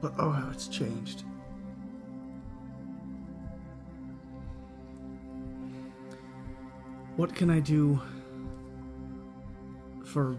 [0.00, 1.24] But oh, how it's changed.
[7.16, 8.00] What can I do
[10.04, 10.36] for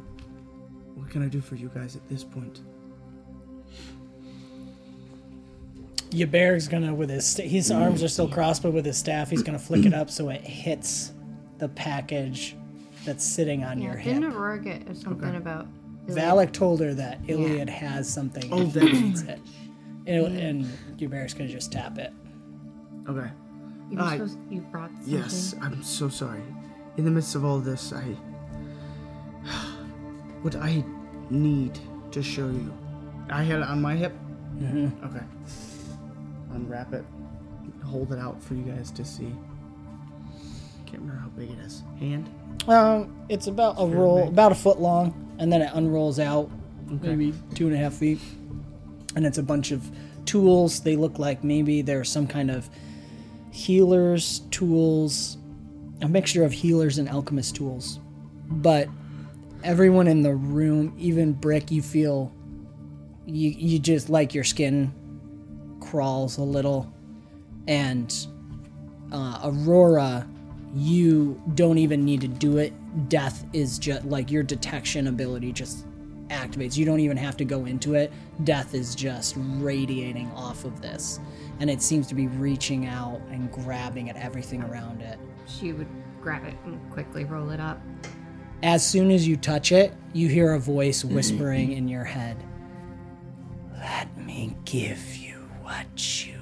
[0.93, 2.61] what can I do for you guys at this point?
[6.11, 9.43] Yaber's gonna with his st- his arms are still crossed, but with his staff, he's
[9.43, 11.11] gonna flick it up so it hits
[11.57, 12.55] the package
[13.07, 14.33] that's sitting on Yeah, your didn't hip.
[14.35, 15.65] Aurora get something about?
[16.07, 18.47] Valak told her that Ilyad has something.
[18.53, 19.39] Oh, if that- he needs it.
[20.05, 20.65] And, and
[20.97, 22.13] Yaber's gonna just tap it.
[23.09, 23.29] Okay.
[23.89, 25.13] You, were I- supposed, you brought something.
[25.13, 26.41] Yes, I'm so sorry.
[26.97, 28.03] In the midst of all this, I.
[30.43, 30.83] What I
[31.31, 31.79] need
[32.11, 32.71] to show you.
[33.29, 34.13] I had it on my hip?
[34.57, 35.03] Mm-hmm.
[35.05, 35.25] Okay.
[36.53, 37.03] Unwrap it.
[37.83, 39.33] Hold it out for you guys to see.
[40.87, 41.83] Can't remember how big it is.
[41.99, 42.29] Hand?
[42.67, 46.49] Um, it's about a roll, about a foot long, and then it unrolls out,
[46.87, 48.19] maybe two and a half feet,
[49.15, 49.89] and it's a bunch of
[50.25, 50.81] tools.
[50.81, 52.69] They look like maybe they're some kind of
[53.51, 55.37] healers tools,
[56.01, 57.99] a mixture of healers and alchemist tools.
[58.49, 58.87] But
[59.63, 62.33] everyone in the room, even Brick, you feel
[63.25, 64.93] you you just like your skin
[65.81, 66.93] crawls a little,
[67.67, 68.13] and
[69.11, 70.27] uh, Aurora,
[70.75, 72.73] you don't even need to do it.
[73.09, 75.85] Death is just like your detection ability just
[76.29, 76.77] activates.
[76.77, 78.11] You don't even have to go into it.
[78.43, 81.19] Death is just radiating off of this.
[81.59, 85.17] And it seems to be reaching out and grabbing at everything around it.
[85.47, 85.87] She would
[86.21, 87.81] grab it and quickly roll it up.
[88.63, 92.43] As soon as you touch it, you hear a voice whispering in your head
[93.77, 96.36] Let me give you what you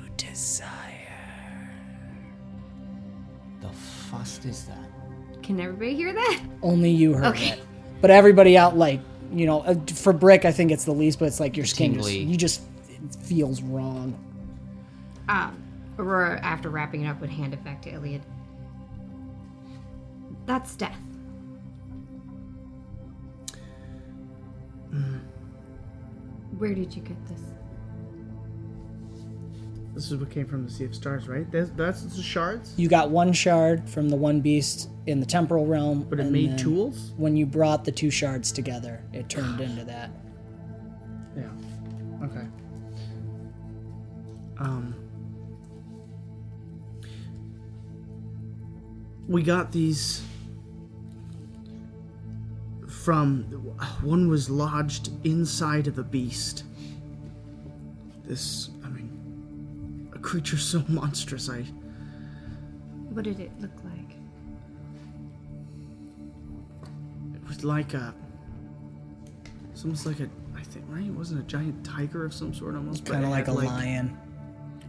[4.18, 5.44] The fuss is that?
[5.44, 6.42] Can everybody hear that?
[6.62, 7.50] Only you heard Okay.
[7.52, 7.60] it.
[8.02, 9.00] But everybody out, like,
[9.34, 11.96] you know, uh, for Brick, I think it's the least, but it's like your skin
[11.96, 14.18] just, you just, it feels wrong.
[15.28, 15.62] Um,
[15.98, 18.22] Aurora, after wrapping it up, would hand it back to Ilyad.
[20.46, 20.98] That's death.
[26.58, 27.42] Where did you get this?
[29.96, 31.50] This is what came from the Sea of Stars, right?
[31.50, 32.74] That's, that's the shards?
[32.76, 36.06] You got one shard from the one beast in the temporal realm.
[36.10, 37.14] But it made tools?
[37.16, 40.12] When you brought the two shards together, it turned into that.
[41.36, 41.50] Yeah.
[42.24, 42.48] Okay.
[44.58, 44.96] Um.
[49.28, 50.24] We got these
[52.88, 53.44] from.
[54.02, 56.64] One was lodged inside of a beast.
[58.24, 58.75] This, I mean, a
[60.26, 61.50] creature so monstrous.
[61.50, 61.62] I.
[63.12, 64.12] What did it look like?
[67.36, 68.14] It was like a.
[69.72, 70.28] It's almost like a.
[70.58, 71.06] I think right.
[71.06, 73.04] It wasn't a giant tiger of some sort, almost.
[73.06, 74.18] but Kind of like had, a lion.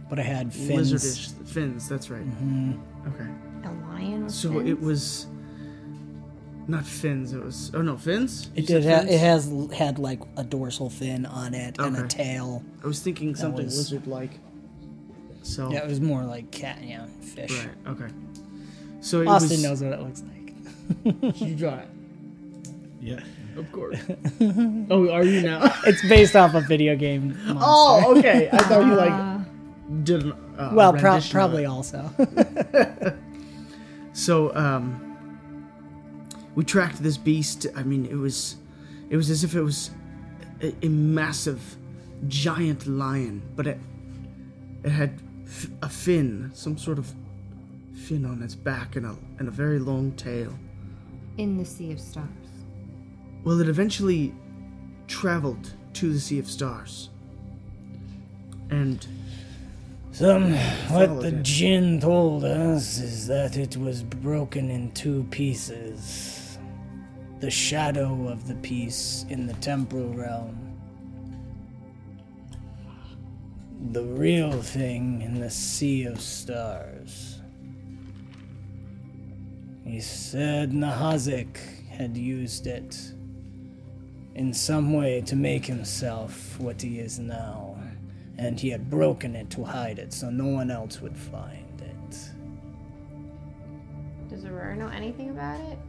[0.09, 0.91] But it had fins.
[0.93, 1.87] Lizardish fins.
[1.87, 2.25] That's right.
[2.25, 2.73] Mm-hmm.
[3.07, 3.29] Okay.
[3.69, 4.69] A lion with So fins?
[4.69, 5.27] it was
[6.67, 7.33] not fins.
[7.33, 8.49] It was oh no fins.
[8.55, 8.85] You It did.
[8.85, 9.11] Ha- fins?
[9.11, 12.63] it has had like a dorsal fin on it and a tail.
[12.83, 14.39] I was thinking something was- lizard-like.
[15.47, 17.51] So Yeah, it was more like cat, yeah, fish.
[17.51, 17.69] right.
[17.93, 18.07] Okay.
[19.01, 21.39] So it Austin was, knows what it looks like.
[21.41, 21.87] You draw it,
[23.01, 23.19] Yeah.
[23.55, 23.97] of course.
[24.89, 25.73] oh, are you now?
[25.85, 27.29] It's based off a video game.
[27.45, 27.59] monster.
[27.63, 28.49] oh, okay.
[28.51, 32.09] I thought you like did an, uh, well, pro- probably also.
[34.13, 34.83] So, um,
[36.55, 37.67] we tracked this beast.
[37.75, 38.55] I mean, it was,
[39.09, 39.91] it was as if it was
[40.61, 41.77] a, a massive,
[42.27, 43.77] giant lion, but it,
[44.83, 45.11] it had
[45.47, 47.11] f- a fin, some sort of
[48.05, 50.53] fin on its back, and a and a very long tail.
[51.37, 52.27] in the Sea of Stars.
[53.43, 54.33] Well, it eventually
[55.07, 57.09] traveled to the Sea of Stars,
[58.69, 59.05] and
[60.11, 60.53] Some
[60.89, 61.43] what the it.
[61.43, 66.57] Jinn told us is that it was broken in two pieces.
[67.39, 70.66] The shadow of the piece in the temporal realm.
[73.91, 77.39] The real thing in the Sea of Stars.
[79.85, 81.57] He said Nahazik
[81.89, 82.97] had used it
[84.35, 87.77] in some way to make himself what he is now
[88.37, 92.19] and he had broken it to hide it so no one else would find it.
[94.29, 95.79] Does Aurora know anything about it?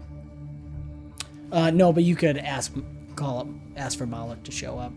[1.50, 2.72] Uh, no, but you could ask,
[3.16, 4.92] call up, ask for Malik to show up,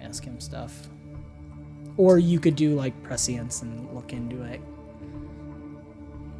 [0.00, 0.88] ask him stuff,
[1.98, 4.62] or you could do like prescience and look into it.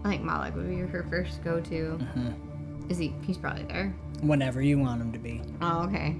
[0.04, 1.98] I think Malik would be her first go-to.
[2.00, 2.90] Mm-hmm.
[2.90, 3.14] Is he?
[3.26, 3.94] He's probably there.
[4.22, 5.42] Whenever you want him to be.
[5.60, 6.16] Oh, okay.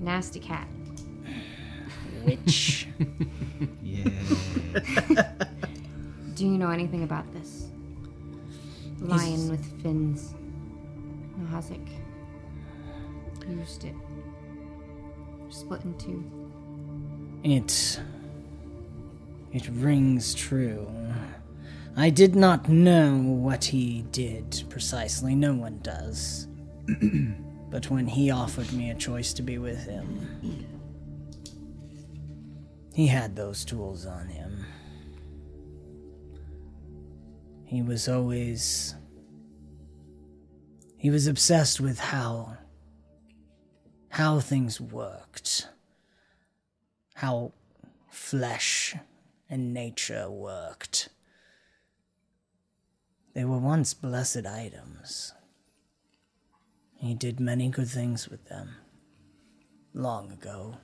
[0.00, 0.68] Nasty cat.
[2.24, 2.88] Which
[3.82, 4.04] Yeah.
[6.34, 7.68] Do you know anything about this?
[9.00, 10.34] Lion with fins.
[11.36, 11.88] No Nahazik
[13.48, 13.94] used it.
[15.50, 16.41] Split in two.
[17.44, 18.00] It
[19.52, 20.88] It rings true.
[21.96, 25.34] I did not know what he did precisely.
[25.34, 26.48] No one does.
[27.70, 30.66] but when he offered me a choice to be with him,
[32.94, 34.64] he had those tools on him.
[37.64, 38.94] He was always.
[40.96, 42.56] He was obsessed with how.
[44.10, 45.68] how things worked.
[47.22, 47.52] How
[48.10, 48.96] flesh
[49.48, 51.08] and nature worked.
[53.32, 55.32] They were once blessed items.
[56.96, 58.74] He did many good things with them.
[59.94, 60.78] Long ago.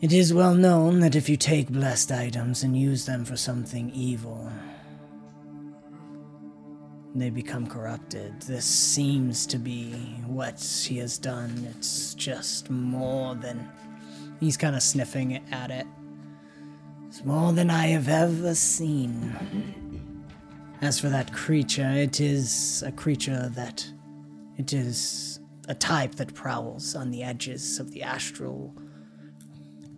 [0.00, 3.90] It is well known that if you take blessed items and use them for something
[3.90, 4.52] evil,
[7.14, 8.40] they become corrupted.
[8.42, 9.92] This seems to be
[10.26, 11.66] what he has done.
[11.76, 13.68] It's just more than.
[14.38, 15.86] He's kind of sniffing at it.
[17.08, 19.74] It's more than I have ever seen.
[20.80, 23.84] As for that creature, it is a creature that.
[24.56, 28.74] It is a type that prowls on the edges of the astral.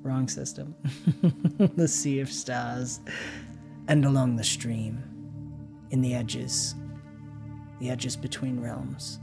[0.02, 0.74] Wrong system.
[1.76, 3.00] the Sea of Stars.
[3.88, 5.02] And along the stream.
[5.90, 6.74] In the edges.
[7.82, 9.18] The edges between realms.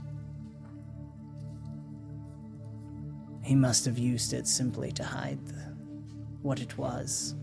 [3.42, 5.74] He must have used it simply to hide the,
[6.42, 7.36] what it was.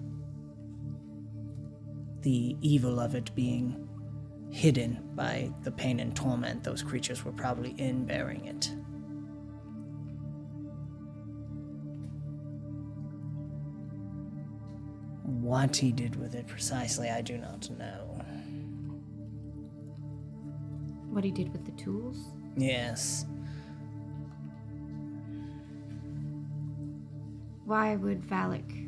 [2.21, 3.89] The evil of it being
[4.51, 8.71] hidden by the pain and torment those creatures were probably in bearing it.
[15.23, 18.06] What he did with it precisely, I do not know.
[21.09, 22.31] What he did with the tools?
[22.55, 23.25] Yes.
[27.65, 28.87] Why would Valak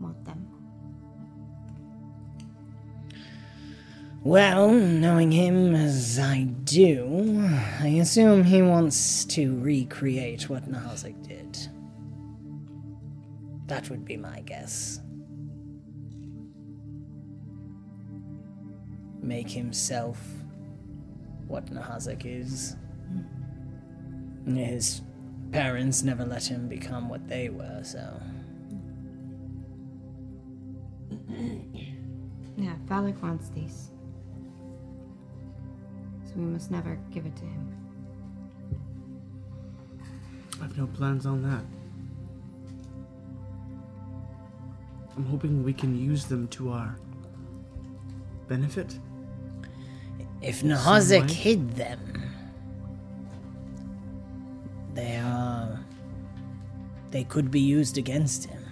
[0.00, 0.46] want them?
[4.22, 7.44] Well, knowing him as I do,
[7.80, 11.58] I assume he wants to recreate what Nahazik did.
[13.66, 15.00] That would be my guess.
[19.24, 20.20] Make himself
[21.46, 22.76] what Nahazik is.
[24.46, 25.00] His
[25.50, 28.20] parents never let him become what they were, so.
[32.56, 33.90] Yeah, Valak wants these.
[36.26, 37.74] So we must never give it to him.
[40.60, 41.64] I have no plans on that.
[45.16, 46.98] I'm hoping we can use them to our
[48.48, 48.98] benefit.
[50.44, 52.22] If Some Nahazik hid them,
[54.92, 55.80] they are.
[57.10, 58.62] They could be used against him.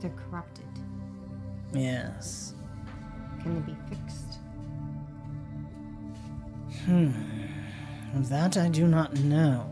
[0.00, 0.64] They're corrupted.
[1.74, 2.54] Yes.
[3.42, 4.38] Can they be fixed?
[6.86, 7.10] Hmm.
[8.14, 9.70] That I do not know.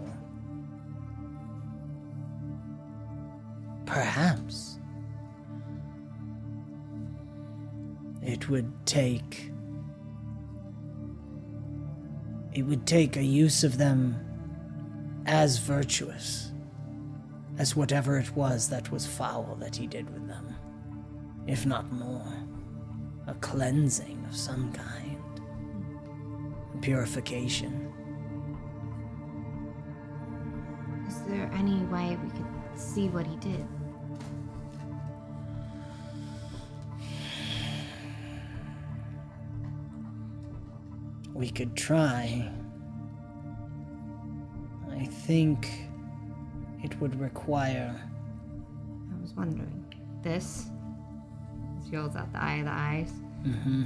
[3.87, 4.79] Perhaps.
[8.21, 9.53] It would take.
[12.57, 14.17] It would take a use of them
[15.27, 16.53] as virtuous
[17.59, 20.57] as whatever it was that was foul that he did with them.
[21.47, 22.33] If not more.
[23.27, 25.21] A cleansing of some kind.
[26.75, 27.93] A purification.
[31.07, 33.67] Is there any way we could see what he did?
[41.37, 42.51] We could try.
[44.91, 45.69] I think
[46.83, 47.95] it would require.
[49.15, 49.85] I was wondering.
[50.23, 50.71] This?
[51.79, 53.13] This yells out the eye of the eyes.
[53.45, 53.85] Mm-hmm.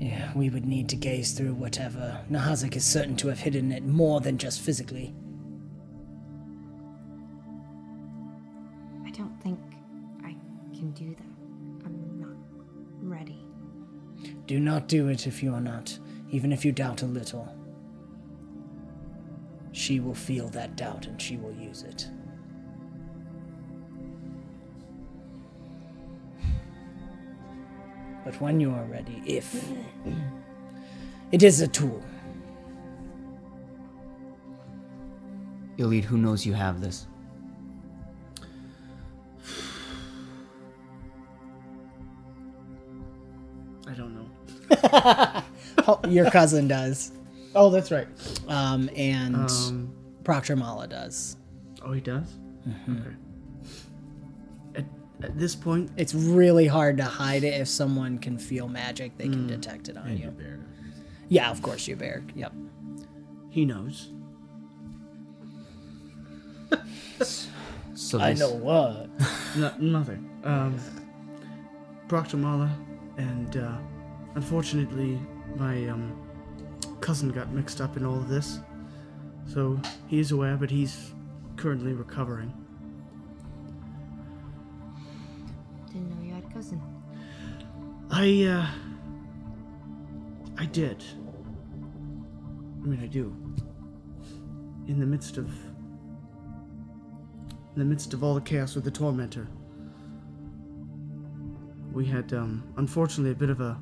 [0.00, 2.20] Yeah, we would need to gaze through whatever.
[2.30, 5.14] Nahazik is certain to have hidden it more than just physically.
[14.52, 15.98] Do not do it if you are not,
[16.30, 17.48] even if you doubt a little.
[19.72, 22.06] She will feel that doubt and she will use it.
[28.26, 29.64] But when you are ready, if
[31.30, 32.04] it is a tool,
[35.78, 37.06] Elite, who knows you have this?
[46.08, 47.12] Your cousin does.
[47.54, 48.06] Oh, that's right.
[48.48, 49.92] Um, and Um,
[50.24, 51.36] Proctor Mala does.
[51.84, 52.38] Oh, he does.
[52.88, 53.16] Okay.
[54.76, 54.84] At,
[55.22, 59.28] at this point, It's really hard to hide it if someone can feel magic, they
[59.28, 60.32] can detect it on you.
[61.28, 62.22] Yeah, of course, you bear.
[62.34, 62.52] Yep.
[63.50, 64.10] he knows.
[67.94, 69.08] So I know what.
[69.56, 70.28] No, nothing.
[70.44, 70.76] Um,
[72.08, 72.74] Proctor Mala,
[73.18, 73.76] and uh,
[74.34, 75.20] unfortunately,
[75.56, 76.16] my um,
[77.00, 78.60] cousin got mixed up in all of this.
[79.46, 81.12] So he is aware, but he's
[81.56, 82.52] currently recovering.
[85.86, 86.80] Didn't know you had a cousin.
[88.10, 88.66] I, uh.
[90.58, 91.02] I did.
[92.82, 93.34] I mean, I do.
[94.86, 95.48] In the midst of.
[97.74, 99.48] In the midst of all the chaos with the Tormentor,
[101.90, 103.78] we had, um, unfortunately, a bit of a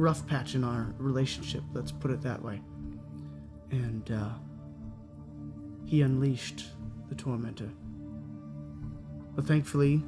[0.00, 2.60] rough patch in our relationship, let's put it that way.
[3.70, 4.30] And, uh.
[5.90, 6.66] He unleashed
[7.08, 7.68] the Tormentor.
[9.34, 10.04] But thankfully,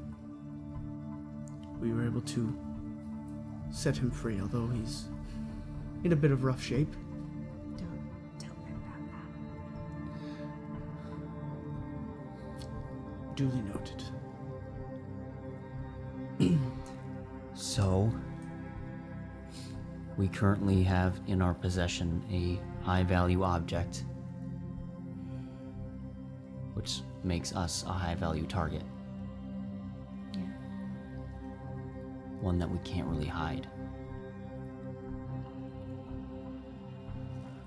[1.80, 2.56] we were able to
[3.72, 5.06] set him free, although he's
[6.04, 6.94] in a bit of rough shape.
[7.76, 9.00] Don't tell me about
[12.60, 13.34] that.
[13.34, 14.04] Duly noted.
[17.54, 18.12] So,
[20.16, 24.04] we currently have in our possession a high value object,
[26.74, 28.82] which makes us a high value target.
[30.34, 30.40] Yeah.
[32.40, 33.66] One that we can't really hide.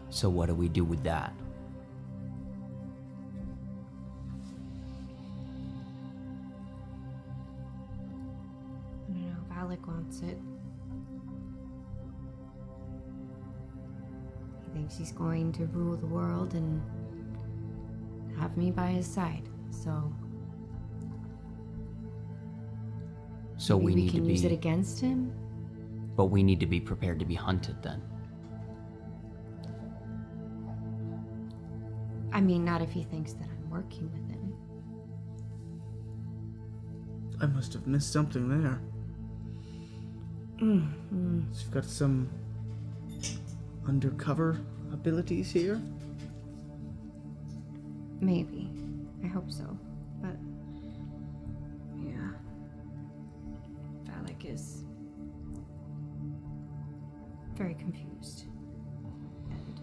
[0.10, 1.34] So, what do we do with that?
[9.10, 9.36] I don't know.
[9.52, 10.38] Valak wants it.
[14.90, 16.82] He he's going to rule the world and
[18.38, 19.48] have me by his side.
[19.72, 20.14] So
[23.58, 24.56] So, maybe we we need can to use it be.
[24.56, 25.34] against him.
[26.16, 28.02] But we need to be prepared to be hunted then.
[32.32, 34.54] I mean, not if he thinks that I'm working with him.
[37.42, 38.82] I must have missed something there.
[40.62, 41.42] Mm-hmm.
[41.52, 42.30] So you've got some
[43.88, 44.60] undercover
[45.06, 45.80] abilities here?
[48.22, 48.72] Maybe.
[49.24, 49.78] I hope so.
[50.20, 50.36] But
[51.96, 52.32] yeah.
[54.06, 54.84] Valak is
[57.56, 58.46] very confused.
[59.52, 59.80] And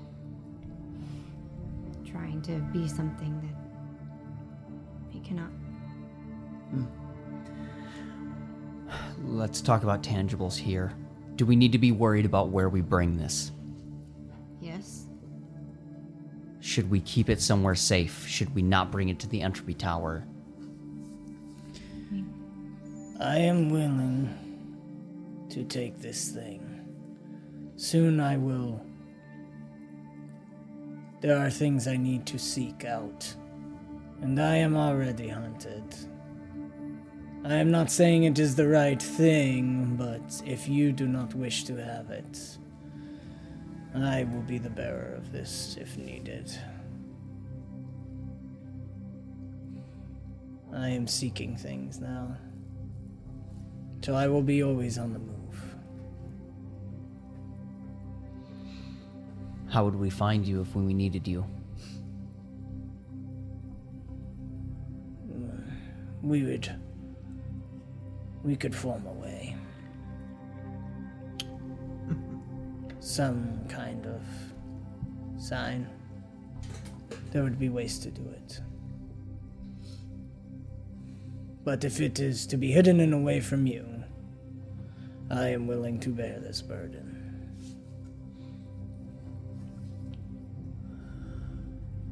[2.05, 3.55] trying to be something that
[5.09, 5.51] he cannot.
[6.71, 6.87] Hmm.
[9.25, 10.93] Let's talk about tangibles here.
[11.37, 13.53] Do we need to be worried about where we bring this?
[16.73, 18.27] Should we keep it somewhere safe?
[18.27, 20.25] Should we not bring it to the entropy tower?
[23.21, 26.81] I am willing to take this thing.
[27.77, 28.81] Soon I will.
[31.21, 33.37] There are things I need to seek out,
[34.23, 35.85] and I am already hunted.
[37.45, 41.65] I am not saying it is the right thing, but if you do not wish
[41.65, 42.57] to have it,
[43.95, 46.51] I will be the bearer of this if needed.
[50.75, 52.37] I am seeking things now.
[54.03, 55.77] So I will be always on the move.
[59.69, 61.47] How would we find you if we needed you?
[66.23, 66.75] We would.
[68.43, 69.13] We could form a
[73.03, 74.23] Some kind of
[75.37, 75.89] sign.
[77.33, 78.61] There would be ways to do it.
[81.65, 84.05] But if it is to be hidden and away from you,
[85.31, 87.51] I am willing to bear this burden.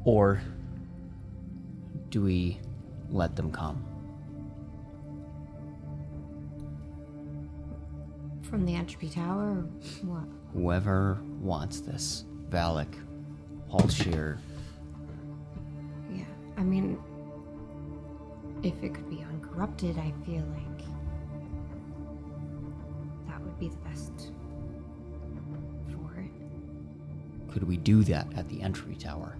[0.03, 0.41] Or
[2.09, 2.59] do we
[3.09, 3.85] let them come?
[8.41, 9.61] From the entropy tower or
[10.03, 10.40] what?
[10.53, 12.93] Whoever wants this, Valak,
[13.71, 14.37] Halshir,
[16.13, 16.25] Yeah.
[16.57, 16.99] I mean,
[18.63, 20.85] if it could be uncorrupted, I feel like
[23.27, 24.31] that would be the best
[25.87, 27.51] for it.
[27.51, 29.37] could we do that at the entry tower?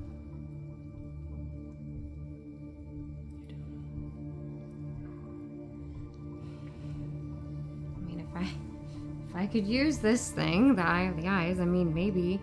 [9.52, 12.40] Could use this thing, the eye of the eyes, I mean, maybe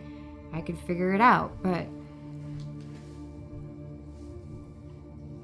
[0.52, 1.86] I could figure it out, but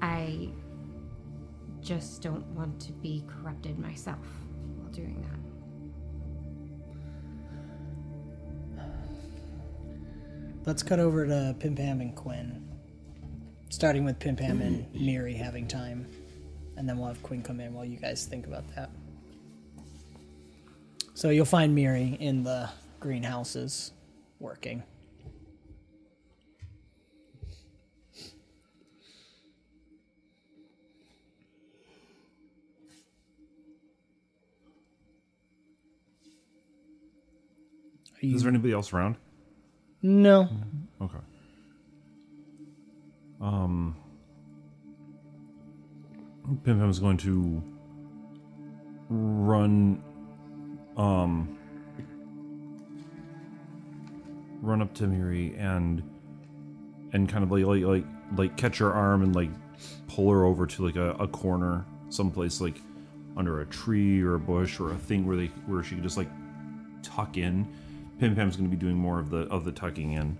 [0.01, 0.49] I
[1.81, 4.25] just don't want to be corrupted myself
[4.77, 5.25] while doing
[8.77, 8.85] that.
[10.65, 12.63] Let's cut over to Pim Pam and Quinn.
[13.69, 16.07] Starting with Pim Pam and Miri having time.
[16.77, 18.89] And then we'll have Quinn come in while you guys think about that.
[21.15, 23.93] So you'll find Miri in the greenhouses
[24.39, 24.83] working.
[38.21, 39.15] Is there anybody else around?
[40.01, 40.49] No.
[41.01, 41.17] Okay.
[43.39, 43.95] Um,
[46.63, 47.63] Pim Pam is going to
[49.09, 50.03] run,
[50.97, 51.57] um,
[54.61, 56.03] run up to Miri and
[57.13, 58.05] and kind of like like like,
[58.37, 59.49] like catch her arm and like
[60.07, 62.81] pull her over to like a, a corner, someplace like
[63.37, 66.17] under a tree or a bush or a thing where they where she can just
[66.17, 66.29] like
[67.03, 67.67] tuck in.
[68.19, 70.37] Pim Pam's going to be doing more of the of the tucking in.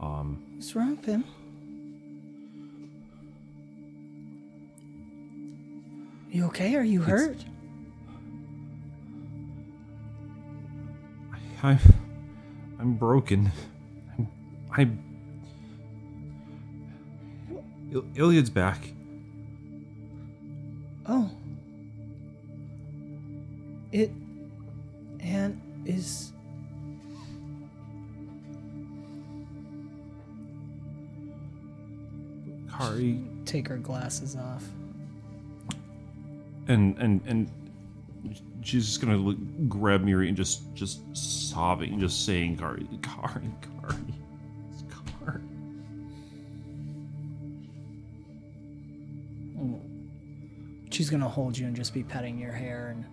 [0.00, 1.24] Um, What's wrong, Pim?
[6.30, 6.76] You okay?
[6.76, 7.44] Are you hurt?
[11.62, 11.78] I'm,
[12.78, 13.52] I'm broken.
[14.18, 14.28] I'm,
[14.72, 15.04] I'm.
[17.92, 18.78] Il- Ilyad's back.
[21.06, 21.30] Oh.
[23.92, 24.10] It.
[25.20, 26.32] And is.
[32.70, 34.64] Kari Take her glasses off.
[36.68, 37.50] and and and
[38.62, 41.00] she's just gonna like, grab Miri and just just
[41.50, 44.14] sobbing, just saying, "Kari, Kari, Kari,
[44.70, 44.84] it's
[45.24, 45.40] Kari."
[50.90, 53.04] She's gonna hold you and just be petting your hair and.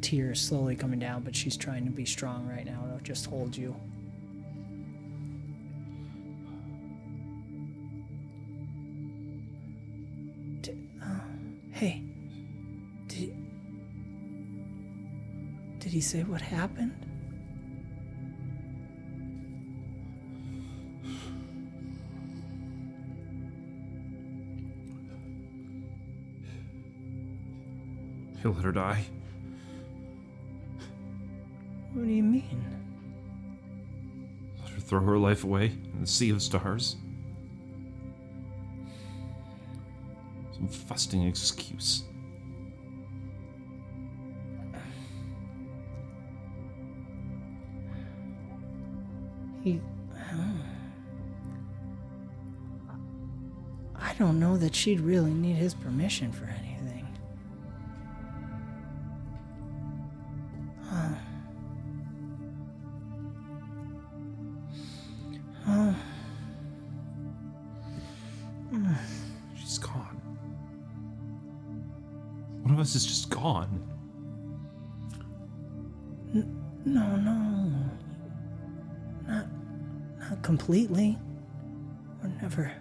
[0.00, 3.56] Tears slowly coming down, but she's trying to be strong right now to just hold
[3.56, 3.74] you.
[15.92, 17.04] Did he say what happened?
[28.40, 29.04] He'll let her die.
[31.92, 32.64] What do you mean?
[34.62, 36.96] Let her throw her life away in the sea of stars.
[40.54, 42.04] Some fusting excuse.
[54.22, 57.08] Don't know that she'd really need his permission for anything.
[60.88, 61.08] Huh.
[65.66, 65.96] Oh,
[69.56, 70.20] She's gone.
[72.62, 73.82] One of us is just gone.
[76.32, 77.72] no, no.
[79.26, 79.46] Not.
[80.20, 81.18] Not completely.
[82.22, 82.72] We're never.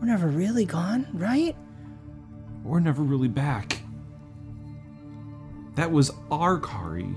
[0.00, 1.54] We're never really gone, right?
[2.64, 3.82] We're never really back.
[5.74, 7.14] That was our Kari.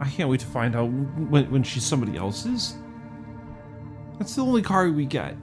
[0.00, 2.76] I can't wait to find out when, when she's somebody else's.
[4.18, 5.36] That's the only Kari we get.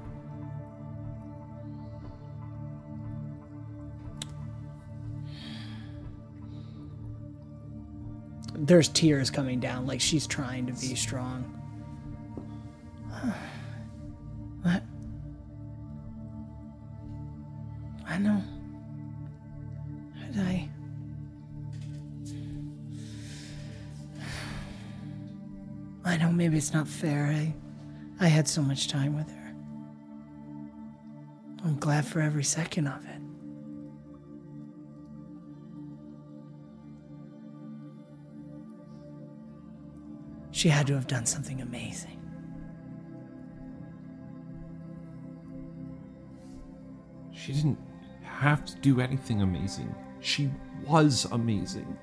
[8.55, 11.53] There's tears coming down, like she's trying to be strong.
[18.17, 18.41] I know.
[20.19, 20.69] Had I.
[26.03, 27.27] I know maybe it's not fair.
[27.27, 27.53] I,
[28.19, 29.53] I had so much time with her.
[31.63, 33.21] I'm glad for every second of it.
[40.49, 42.19] She had to have done something amazing.
[47.31, 47.86] She didn't
[48.37, 49.93] have to do anything amazing.
[50.19, 50.51] She
[50.85, 51.97] was amazing.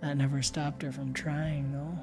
[0.00, 1.98] That never stopped her from trying, though.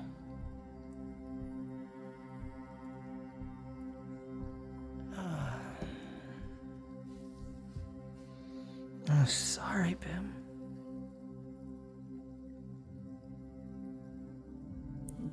[5.18, 5.56] Ah.
[9.10, 10.34] Oh, sorry, Bim.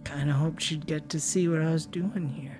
[0.04, 2.58] kind of hoped she'd get to see what I was doing here.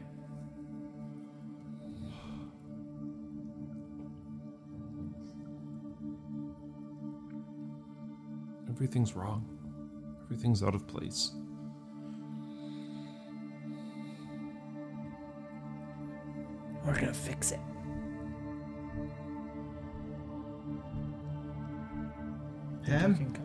[8.81, 9.45] Everything's wrong.
[10.25, 11.33] Everything's out of place.
[16.87, 17.61] We're gonna fix it.
[22.85, 23.37] Him?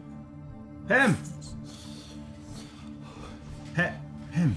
[0.87, 1.17] Him!
[3.75, 4.55] He- him.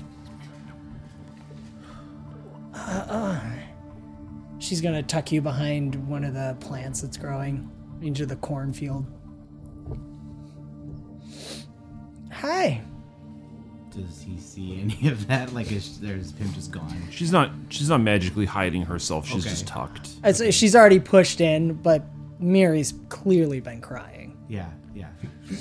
[4.61, 7.69] She's gonna tuck you behind one of the plants that's growing
[8.01, 9.07] into the cornfield.
[14.59, 15.53] See any of that?
[15.53, 16.95] Like, is there's him just gone?
[17.11, 17.51] She's not.
[17.69, 19.27] She's not magically hiding herself.
[19.27, 19.51] She's Okay.
[19.51, 20.11] just tucked.
[20.25, 22.03] It's, she's already pushed in, but
[22.39, 24.37] Mary's clearly been crying.
[24.49, 25.09] Yeah, yeah.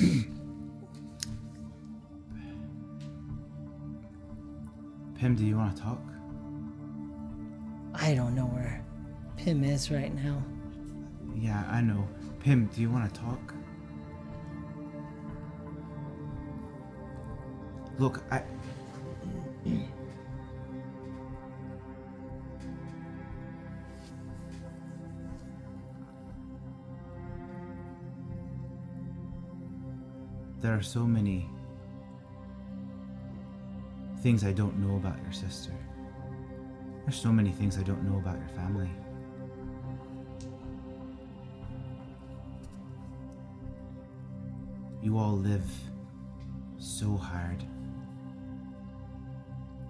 [5.19, 5.99] Pim, do you want to talk?
[7.95, 8.85] I don't know where
[9.37, 10.43] Pim is right now.
[11.35, 12.07] Yeah, I know.
[12.39, 13.53] Pim, do you want to talk?
[17.97, 18.43] Look, I.
[30.67, 31.49] There are so many
[34.21, 35.71] things I don't know about your sister.
[37.05, 38.89] There's so many things I don't know about your family.
[45.01, 45.63] You all live
[46.77, 47.63] so hard.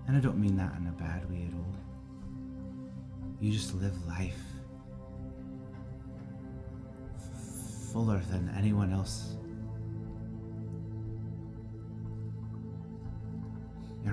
[0.07, 1.75] And I don't mean that in a bad way at all.
[3.39, 4.43] You just live life
[7.91, 9.37] fuller than anyone else.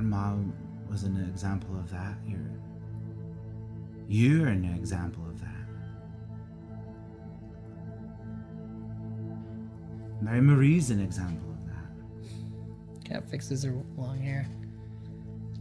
[0.05, 0.53] Mom
[0.91, 2.17] was an example of that.
[2.27, 2.51] You're,
[4.07, 5.49] you're an example of that.
[10.21, 13.05] Mary Marie's an example of that.
[13.05, 14.49] Cat fixes her long hair.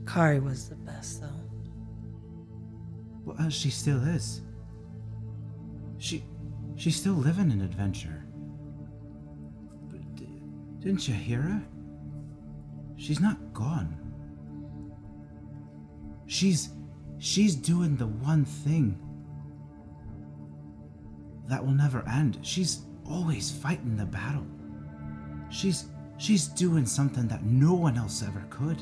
[0.06, 1.28] Kari was the best, though.
[3.26, 4.42] Well, uh, she still is.
[5.98, 6.24] She,
[6.76, 8.26] she's still living an adventure.
[9.90, 10.42] But d-
[10.80, 11.62] didn't you hear her?
[12.98, 14.03] She's not gone.
[16.34, 16.70] She's,
[17.20, 18.98] she's doing the one thing
[21.48, 22.40] that will never end.
[22.42, 24.48] She's always fighting the battle.
[25.52, 28.82] She's, she's doing something that no one else ever could.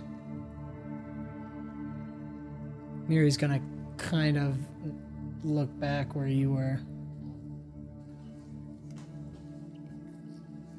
[3.09, 3.61] Mary's gonna
[3.97, 4.57] kind of
[5.43, 6.79] look back where you were.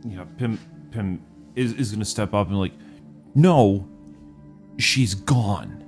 [0.06, 0.58] Yeah, Pim.
[0.90, 1.22] Pim
[1.54, 2.72] is is gonna step up and like,
[3.34, 3.86] no,
[4.78, 5.81] she's gone.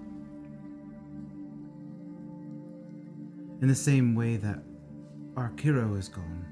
[3.64, 4.58] In the same way that
[5.38, 6.44] our Kiro is gone.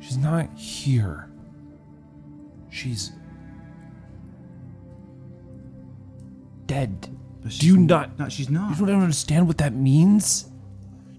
[0.00, 1.30] She's not here.
[2.70, 3.12] She's
[6.66, 7.08] dead.
[7.42, 8.18] But Do you she's- not?
[8.18, 8.78] No, she's not.
[8.78, 10.50] You don't understand what that means?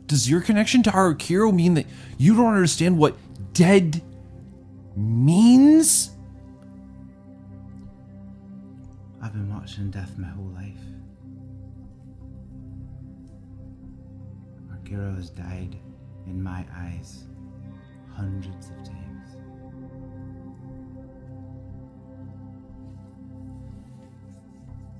[0.07, 3.17] Does your connection to Harakiro mean that you don't understand what
[3.53, 4.03] dead
[4.95, 6.11] means?
[9.21, 10.79] I've been watching death my whole life.
[14.71, 15.75] Arkiro has died
[16.27, 17.25] in my eyes
[18.13, 19.35] hundreds of times.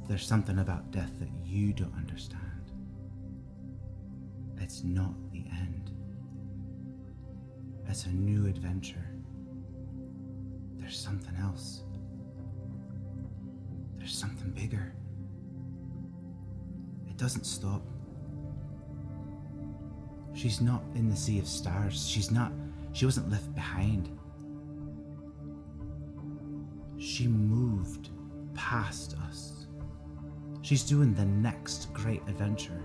[0.07, 2.41] There's something about death that you don't understand.
[4.57, 5.91] It's not the end.
[7.87, 9.14] It's a new adventure.
[10.85, 11.81] There's something else.
[13.97, 14.93] There's something bigger.
[17.09, 17.81] It doesn't stop.
[20.35, 22.07] She's not in the sea of stars.
[22.07, 22.51] She's not.
[22.93, 24.15] She wasn't left behind.
[26.99, 28.09] She moved
[28.53, 29.65] past us.
[30.61, 32.83] She's doing the next great adventure.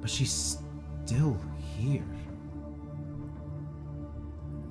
[0.00, 0.58] But she's
[1.06, 1.40] still
[1.76, 2.02] here.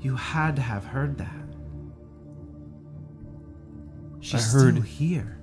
[0.08, 1.45] You had to have heard that.
[4.22, 5.38] She's heard- still here.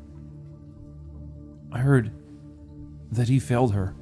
[1.70, 2.10] I heard
[3.12, 3.94] that he failed her.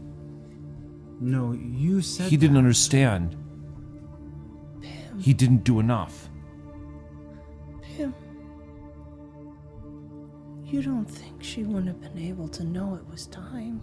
[1.18, 2.58] No, you said He didn't that.
[2.60, 3.34] understand.
[5.18, 6.30] He didn't do enough.
[7.82, 8.14] Pim.
[10.64, 13.82] You don't think she wouldn't have been able to know it was time?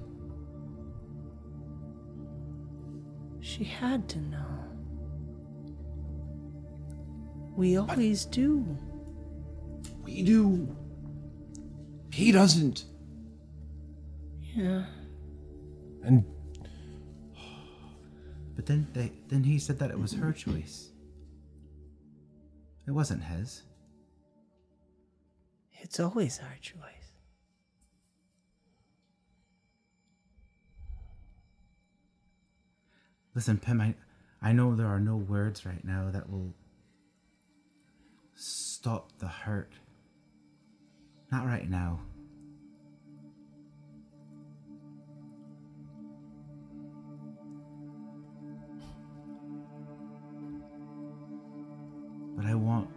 [3.42, 4.59] She had to know.
[7.60, 8.66] We always do.
[10.06, 10.74] We do.
[12.10, 12.86] He doesn't.
[14.56, 14.86] Yeah.
[16.02, 16.24] And
[18.56, 20.92] But then they then he said that it was her choice.
[22.88, 23.64] It wasn't his.
[25.82, 26.80] It's always our choice.
[33.36, 33.96] Listen, Pim, I,
[34.42, 36.54] I know there are no words right now that will
[38.40, 39.74] stop the hurt.
[41.30, 42.00] Not right now.
[52.38, 52.90] But I want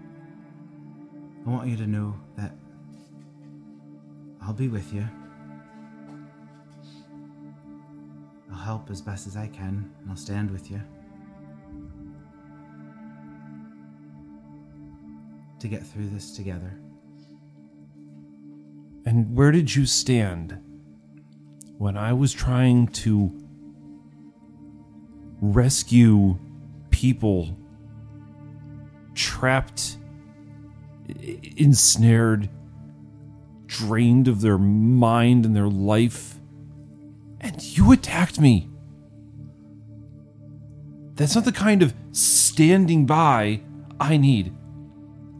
[1.44, 2.52] I want you to know that
[4.40, 5.04] I'll be with you.
[8.52, 10.80] I'll help as best as I can, and I'll stand with you.
[15.62, 16.76] To get through this together.
[19.04, 20.58] and where did you stand
[21.78, 23.30] when I was trying to
[25.40, 26.38] rescue
[26.90, 27.58] people
[29.14, 29.98] trapped,
[31.56, 32.48] ensnared,
[33.66, 36.36] drained of their mind and their life,
[37.40, 38.68] and you attacked me?
[41.14, 43.62] That's not the kind of standing by
[44.00, 44.54] I need.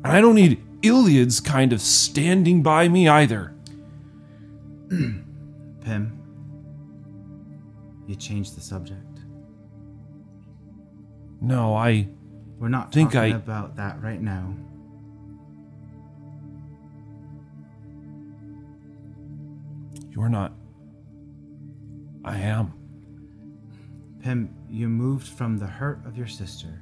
[0.04, 3.54] And I don't need Ilyad's kind of standing by me either.
[4.88, 6.18] Pim,
[8.06, 8.98] you changed the subject.
[11.40, 12.08] No, I.
[12.58, 14.54] We're not Think talking I- about that right now.
[20.10, 20.52] You're not.
[22.24, 22.72] I am.
[24.22, 26.81] Pim, you moved from the hurt of your sister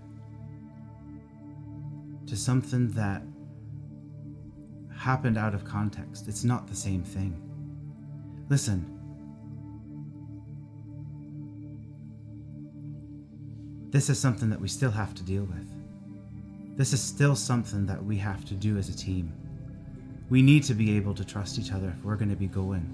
[2.31, 3.23] to something that
[4.97, 6.29] happened out of context.
[6.29, 7.35] It's not the same thing.
[8.49, 8.87] Listen.
[13.91, 15.69] This is something that we still have to deal with.
[16.77, 19.33] This is still something that we have to do as a team.
[20.29, 22.87] We need to be able to trust each other if we're going to be going.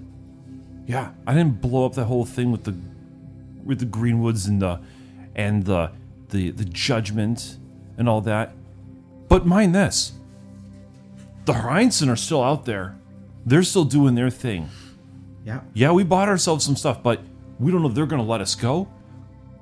[0.86, 2.74] Yeah, I didn't blow up that whole thing with the
[3.62, 4.80] with the Greenwoods and the
[5.34, 5.92] and the
[6.30, 7.58] the the judgment
[7.98, 8.54] and all that.
[9.28, 10.12] But mind this.
[11.44, 12.98] The Heinzen are still out there.
[13.44, 14.68] They're still doing their thing.
[15.44, 15.60] Yeah.
[15.74, 17.20] Yeah, we bought ourselves some stuff, but
[17.60, 18.88] we don't know if they're going to let us go.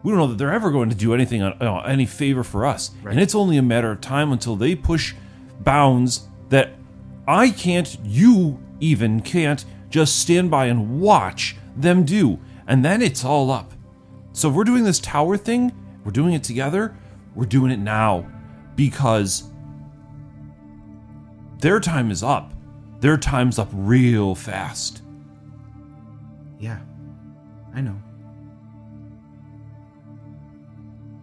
[0.02, 2.66] We don't know that they're ever going to do anything on uh, any favor for
[2.66, 2.90] us.
[3.06, 5.14] And it's only a matter of time until they push
[5.60, 6.70] bounds that
[7.26, 12.38] I can't, you even can't, just stand by and watch them do.
[12.66, 13.72] And then it's all up.
[14.32, 15.72] So if we're doing this tower thing,
[16.04, 16.96] we're doing it together,
[17.34, 18.26] we're doing it now
[18.76, 19.44] because
[21.64, 22.52] their time is up.
[23.00, 25.00] Their time's up real fast.
[26.58, 26.78] Yeah,
[27.74, 27.96] I know.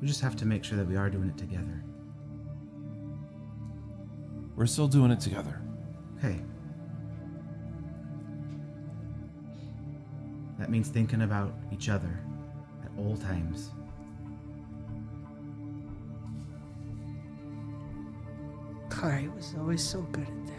[0.02, 1.84] We just have to make sure that we are doing it together.
[4.56, 5.62] We're still doing it together.
[6.18, 6.42] Okay.
[10.58, 12.20] That means thinking about each other
[12.84, 13.70] at all times.
[19.02, 20.54] Kari was always so good at that.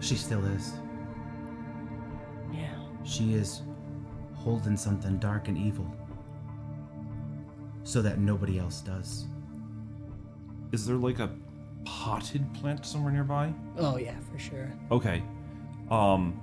[0.00, 0.74] She still is.
[2.52, 2.74] Yeah.
[3.04, 3.62] She is
[4.34, 5.90] holding something dark and evil
[7.84, 9.24] so that nobody else does.
[10.72, 11.30] Is there like a
[11.86, 13.54] potted plant somewhere nearby?
[13.78, 14.70] Oh yeah, for sure.
[14.90, 15.22] Okay.
[15.90, 16.38] Um.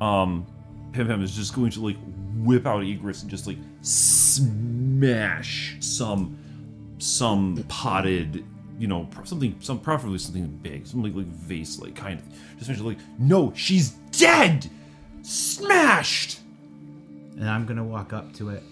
[0.00, 0.44] Um,
[0.92, 1.96] Pim Pam is just going to like
[2.36, 3.56] whip out Egress and just like
[4.36, 6.38] smash some
[6.98, 8.44] some potted,
[8.78, 12.26] you know, something some preferably something big, something like, like vase like kind of.
[12.58, 14.68] Just mention like, no, she's dead,
[15.22, 16.40] smashed.
[17.36, 18.62] And I'm gonna walk up to it.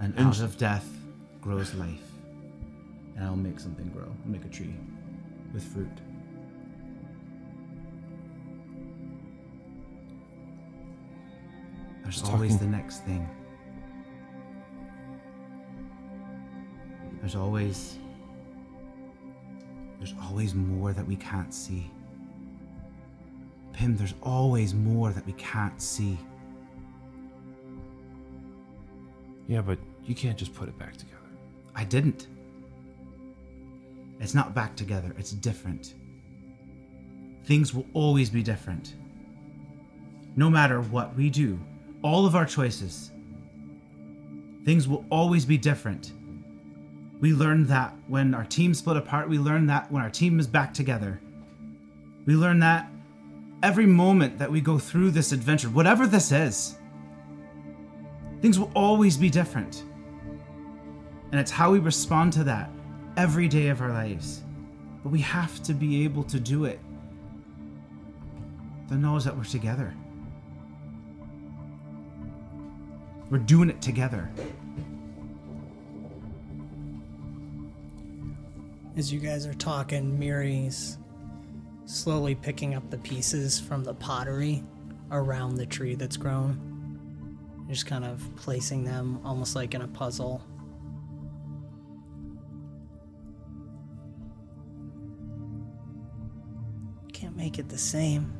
[0.00, 0.88] And, And out of death
[1.40, 2.00] grows life.
[3.16, 4.04] And I'll make something grow.
[4.04, 4.74] I'll make a tree
[5.52, 5.88] with fruit.
[12.02, 13.28] There's always talking- the next thing.
[17.20, 17.98] There's always
[19.98, 21.90] there's always more that we can't see.
[23.72, 26.18] Pim, there's always more that we can't see.
[29.48, 31.16] Yeah, but you can't just put it back together.
[31.74, 32.28] I didn't.
[34.20, 35.94] It's not back together, it's different.
[37.44, 38.94] Things will always be different.
[40.36, 41.58] no matter what we do,
[42.02, 43.10] all of our choices,
[44.64, 46.12] things will always be different.
[47.20, 50.46] We learned that when our team split apart, we learned that when our team is
[50.46, 51.20] back together.
[52.24, 52.90] We learned that
[53.62, 56.76] every moment that we go through this adventure, whatever this is,
[58.40, 59.84] things will always be different.
[61.30, 62.70] And it's how we respond to that
[63.16, 64.42] every day of our lives.
[65.02, 66.80] But we have to be able to do it.
[68.88, 69.94] The knowledge that we're together.
[73.30, 74.30] We're doing it together.
[79.00, 80.98] As you guys are talking, Miri's
[81.86, 84.62] slowly picking up the pieces from the pottery
[85.10, 86.98] around the tree that's grown.
[87.66, 90.42] Just kind of placing them almost like in a puzzle.
[97.14, 98.30] Can't make it the same.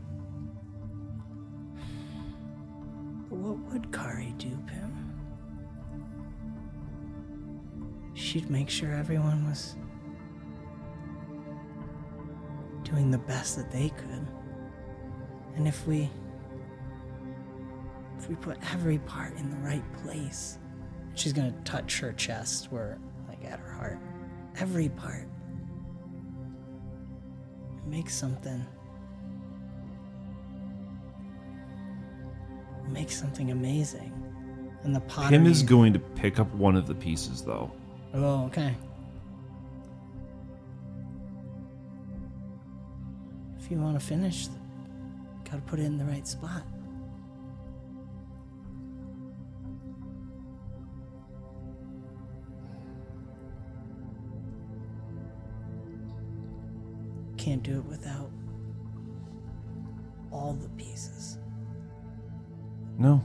[3.31, 5.15] But what would Kari do, Pim?
[8.13, 9.75] She'd make sure everyone was
[12.91, 14.27] doing the best that they could.
[15.57, 16.11] And if we
[18.19, 20.59] if we put every part in the right place,
[21.15, 23.99] she's gonna touch her chest where like at her heart.
[24.59, 25.27] Every part.
[27.87, 28.67] Make something.
[32.89, 34.13] Make something amazing.
[34.83, 37.71] And the pot Pim is going to pick up one of the pieces, though.
[38.15, 38.75] Oh, okay.
[43.71, 44.49] If you want to finish,
[45.45, 46.65] gotta put it in the right spot.
[57.37, 58.33] Can't do it without
[60.33, 61.39] all the pieces.
[62.99, 63.25] No.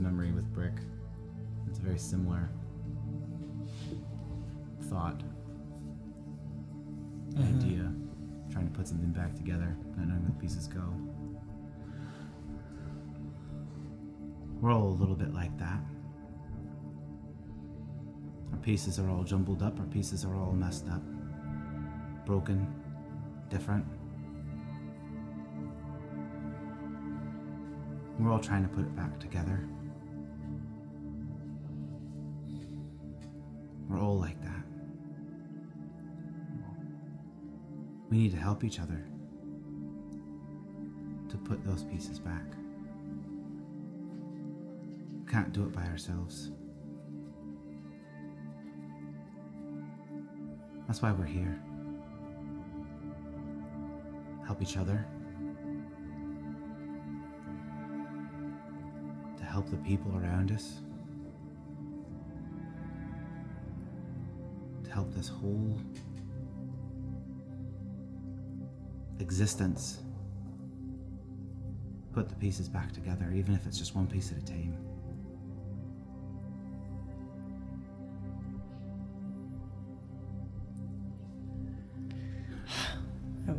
[0.00, 0.74] Memory with Brick.
[1.68, 2.48] It's a very similar
[4.82, 5.22] thought,
[7.34, 7.58] mm-hmm.
[7.58, 7.92] idea,
[8.50, 10.82] trying to put something back together, not knowing where the pieces go.
[14.60, 15.80] We're all a little bit like that.
[18.52, 21.02] Our pieces are all jumbled up, our pieces are all messed up,
[22.24, 22.66] broken,
[23.50, 23.84] different.
[28.18, 29.68] We're all trying to put it back together.
[33.88, 34.64] We're all like that.
[38.10, 39.04] We need to help each other
[41.28, 42.44] to put those pieces back.
[45.20, 46.50] We can't do it by ourselves.
[50.86, 51.60] That's why we're here.
[54.46, 55.06] Help each other.
[59.36, 60.80] To help the people around us.
[65.18, 65.76] This whole
[69.18, 69.98] existence
[72.12, 74.76] put the pieces back together, even if it's just one piece at a time.
[83.48, 83.56] Oh.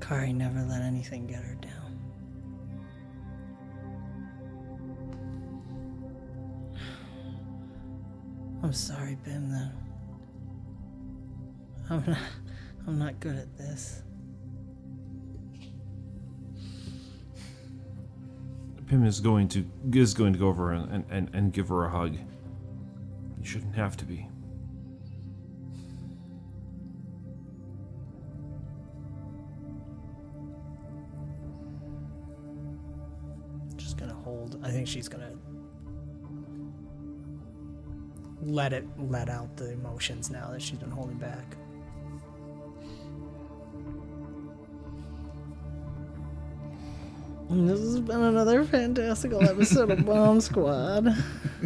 [0.00, 1.81] Kari never let anything get her down.
[13.22, 14.02] Good at this.
[18.88, 21.88] Pim is going to is going to go over and, and, and give her a
[21.88, 22.14] hug.
[22.14, 24.28] You shouldn't have to be.
[33.76, 34.58] Just gonna hold.
[34.64, 35.30] I think she's gonna
[38.42, 41.56] let it let out the emotions now that she's been holding back.
[47.52, 51.06] This has been another fantastical episode of Bomb Squad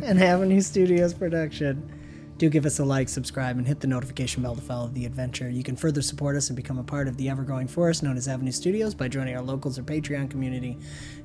[0.03, 1.93] and Avenue Studios production.
[2.39, 5.49] Do give us a like, subscribe, and hit the notification bell to follow the adventure.
[5.49, 8.17] You can further support us and become a part of the ever growing force known
[8.17, 10.77] as Avenue Studios by joining our locals or Patreon community.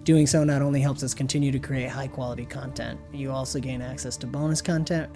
[0.03, 3.82] Doing so not only helps us continue to create high quality content, you also gain
[3.82, 5.12] access to bonus content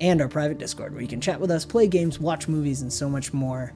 [0.00, 2.92] and our private Discord where you can chat with us, play games, watch movies, and
[2.92, 3.72] so much more.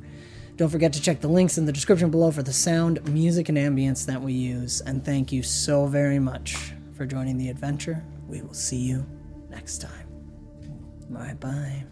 [0.57, 3.59] Don't forget to check the links in the description below for the sound, music, and
[3.59, 4.81] ambience that we use.
[4.83, 8.05] And thank you so very much for joining the adventure.
[8.29, 9.07] We will see you
[9.51, 10.07] next time.
[11.11, 11.92] Bye bye.